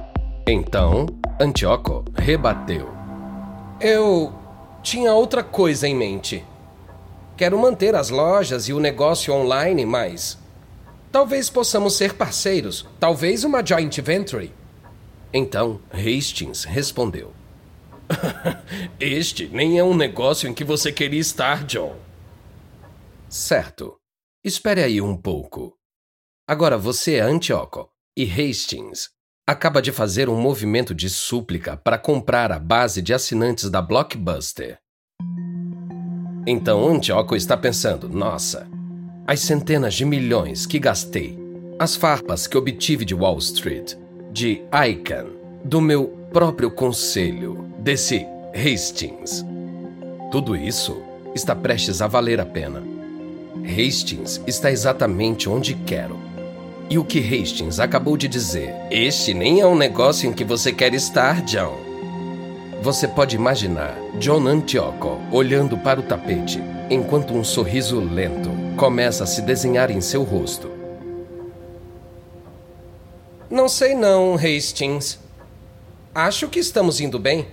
Então, 0.48 1.06
Antioco 1.40 2.04
rebateu. 2.16 2.90
Eu 3.80 4.34
tinha 4.82 5.14
outra 5.14 5.44
coisa 5.44 5.88
em 5.88 5.96
mente. 5.96 6.44
Quero 7.36 7.58
manter 7.58 7.96
as 7.96 8.10
lojas 8.10 8.67
e 8.67 8.74
o 8.74 8.80
negócio 8.80 9.34
online, 9.34 9.86
mas 9.86 10.38
Talvez 11.13 11.48
possamos 11.48 11.96
ser 11.96 12.15
parceiros, 12.15 12.88
talvez 13.00 13.43
uma 13.43 13.63
joint 13.63 14.02
venture. 14.02 14.52
Então, 15.32 15.80
Hastings 15.91 16.63
respondeu: 16.63 17.32
Este 19.00 19.48
nem 19.48 19.78
é 19.78 19.84
um 19.84 19.96
negócio 19.96 20.50
em 20.50 20.56
que 20.56 20.63
você 20.63 20.91
queria 20.91 21.19
estar, 21.19 21.65
John. 21.65 21.96
Certo. 23.30 23.96
Espere 24.43 24.82
aí 24.82 25.00
um 25.00 25.15
pouco. 25.15 25.78
Agora 26.48 26.80
você 26.80 27.17
é 27.17 27.22
Antioco 27.22 27.91
e 28.17 28.24
Hastings 28.24 29.12
acaba 29.48 29.84
de 29.84 29.91
fazer 29.91 30.28
um 30.30 30.41
movimento 30.41 30.96
de 30.96 31.12
súplica 31.12 31.78
para 31.78 32.00
comprar 32.00 32.52
a 32.52 32.58
base 32.58 33.04
de 33.04 33.13
assinantes 33.13 33.69
da 33.69 33.84
Blockbuster. 33.84 34.80
Então 36.46 36.88
Antioco 36.88 37.36
está 37.36 37.56
pensando: 37.56 38.10
nossa, 38.10 38.68
as 39.26 39.40
centenas 39.40 39.94
de 39.94 40.06
milhões 40.06 40.66
que 40.66 40.80
gastei, 40.80 41.40
as 41.80 41.96
farpas 41.96 42.48
que 42.48 42.58
obtive 42.58 43.06
de 43.06 43.16
Wall 43.16 43.38
Street, 43.38 43.96
de 44.32 44.62
ICANN, 44.72 45.28
do 45.64 45.80
meu 45.80 46.08
próprio 46.34 46.70
conselho, 46.70 47.66
desse 47.80 48.26
Hastings. 48.54 49.46
Tudo 50.32 50.56
isso 50.56 51.02
está 51.34 51.56
prestes 51.56 52.02
a 52.02 52.08
valer 52.08 52.40
a 52.40 52.46
pena. 52.46 52.84
Hastings 53.64 54.42
está 54.46 54.72
exatamente 54.72 55.48
onde 55.48 55.74
quero. 55.74 56.18
E 56.90 56.98
o 56.98 57.06
que 57.06 57.20
Hastings 57.20 57.80
acabou 57.80 58.18
de 58.18 58.28
dizer? 58.28 58.74
Este 58.92 59.34
nem 59.34 59.62
é 59.62 59.66
um 59.66 59.76
negócio 59.76 60.30
em 60.30 60.34
que 60.34 60.44
você 60.44 60.72
quer 60.72 60.94
estar, 60.94 61.42
John. 61.44 61.83
Você 62.84 63.08
pode 63.08 63.38
imaginar 63.38 63.96
John 64.19 64.46
Antioco 64.46 65.17
olhando 65.32 65.78
para 65.78 66.02
o 66.02 66.04
tapete, 66.04 66.60
enquanto 66.89 67.34
um 67.34 67.41
sorriso 67.41 68.02
lento 68.02 68.50
começa 68.76 69.24
a 69.24 69.26
se 69.26 69.41
desenhar 69.41 69.89
em 69.89 70.02
seu 70.02 70.22
rosto. 70.22 70.69
Não 73.50 73.69
sei 73.69 73.96
não, 73.96 74.36
Hastings. 74.36 75.17
Acho 76.13 76.50
que 76.50 76.60
estamos 76.60 77.00
indo 77.00 77.17
bem. 77.17 77.48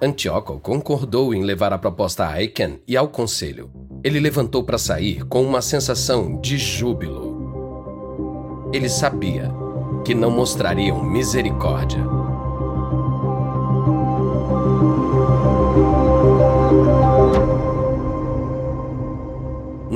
Antioco 0.00 0.58
concordou 0.58 1.34
em 1.34 1.44
levar 1.44 1.74
a 1.74 1.78
proposta 1.78 2.24
a 2.24 2.32
Aiken 2.32 2.80
e 2.88 2.96
ao 2.96 3.08
conselho. 3.08 3.70
Ele 4.02 4.20
levantou 4.20 4.64
para 4.64 4.78
sair 4.78 5.22
com 5.26 5.42
uma 5.42 5.60
sensação 5.60 6.40
de 6.40 6.56
júbilo. 6.56 8.70
Ele 8.72 8.88
sabia 8.88 9.50
que 10.02 10.14
não 10.14 10.30
mostrariam 10.30 11.04
misericórdia. 11.04 12.23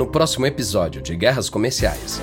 Próximo 0.09 0.47
episódio 0.47 1.01
de 1.03 1.15
Guerras 1.15 1.49
Comerciais, 1.49 2.19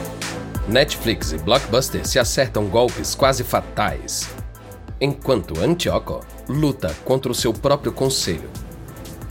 Netflix 0.68 1.30
e 1.30 1.38
Blockbuster 1.38 2.06
se 2.06 2.18
acertam 2.18 2.66
golpes 2.66 3.14
quase 3.14 3.44
fatais, 3.44 4.28
enquanto 5.00 5.60
Antioco 5.60 6.20
luta 6.48 6.94
contra 7.04 7.30
o 7.30 7.34
seu 7.34 7.52
próprio 7.52 7.92
conselho. 7.92 8.50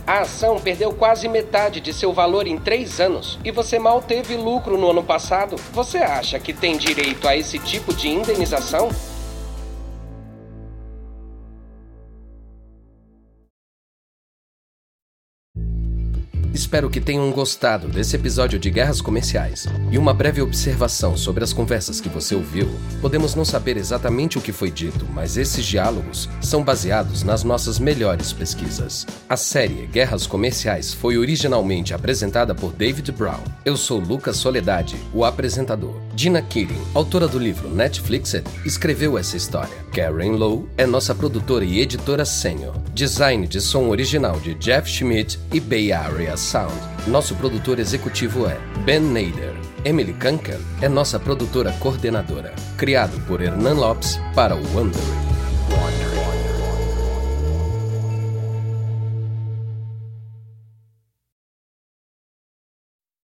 A 0.08 0.20
ação 0.20 0.60
perdeu 0.60 0.94
quase 0.94 1.28
metade 1.28 1.82
de 1.82 1.91
seu 1.91 2.13
valor 2.13 2.48
em 2.48 2.58
três 2.58 3.02
anos 3.02 3.38
e 3.44 3.52
você 3.52 3.78
mal 3.78 4.02
teve 4.02 4.38
lucro 4.38 4.78
no 4.78 4.91
ano 4.91 5.04
passado. 5.04 5.58
Você 5.74 5.98
acha 5.98 6.39
que 6.39 6.54
tem 6.54 6.78
direito 6.78 7.28
a 7.28 7.36
esse 7.36 7.60
tipo 7.60 7.94
de 7.94 8.08
indenização? 8.08 8.89
Espero 16.56 16.89
que 16.89 17.02
tenham 17.02 17.30
gostado 17.34 17.89
desse 17.89 18.15
episódio 18.15 18.58
de 18.58 18.70
Guerras 18.72 19.02
Comerciais. 19.02 19.68
E 19.91 19.98
uma 19.98 20.13
breve 20.13 20.41
observação 20.41 21.18
sobre 21.18 21.44
as 21.44 21.52
conversas 21.52 22.00
que 22.00 22.08
você 22.08 22.34
ouviu. 22.34 22.70
Podemos 23.02 23.36
não 23.36 23.44
saber 23.44 23.76
exatamente 23.76 24.38
o 24.38 24.41
que 24.41 24.54
foi 24.54 24.72
dito, 24.72 25.06
mas 25.13 25.36
esses 25.36 25.65
diálogos 25.65 26.30
são 26.41 26.63
baseados 26.63 27.24
nas 27.24 27.44
nossas 27.44 27.78
melhores 27.78 28.32
pesquisas. 28.32 29.06
A 29.28 29.36
série 29.36 29.86
Guerras 29.88 30.26
Comerciais 30.26 30.94
foi 30.94 31.18
originalmente 31.18 31.94
apresentada 31.94 32.56
por 32.56 32.72
David 32.72 33.12
Brown. 33.12 33.44
Eu 33.65 33.76
sou 33.76 34.00
Lucas 34.00 34.38
Soledade, 34.38 34.96
o 35.13 35.26
apresentador. 35.26 36.00
Dina 36.13 36.41
Keating, 36.41 36.82
autora 36.94 37.28
do 37.28 37.38
livro 37.38 37.68
Netflixed, 37.68 38.46
escreveu 38.63 39.18
essa 39.18 39.36
história. 39.36 39.76
Karen 39.94 40.38
Lowe 40.38 40.70
é 40.78 40.86
nossa 40.86 41.13
produtora 41.13 41.65
e 41.65 41.82
editora 41.82 42.24
sênior. 42.24 42.78
Design 42.94 43.46
de 43.46 43.60
som 43.60 43.89
original 43.89 44.39
de 44.39 44.54
Jeff 44.56 44.89
Schmidt 44.89 45.38
e 45.52 45.60
Bay 45.60 45.91
Area 45.91 46.38
Sound. 46.45 46.73
Nosso 47.08 47.36
produtor 47.36 47.79
executivo 47.79 48.47
é 48.47 48.58
Ben 48.86 48.99
Nader. 48.99 49.55
Emily 49.84 50.13
Kunkel 50.13 50.60
é 50.81 50.88
nossa 50.88 51.19
produtora 51.19 51.71
coordenadora. 51.79 52.53
Criado 52.77 53.19
por 53.27 53.41
Hernan 53.41 53.73
Lopes 53.73 54.19
para 54.36 54.55
o 54.55 54.62
Wondering. 54.75 55.24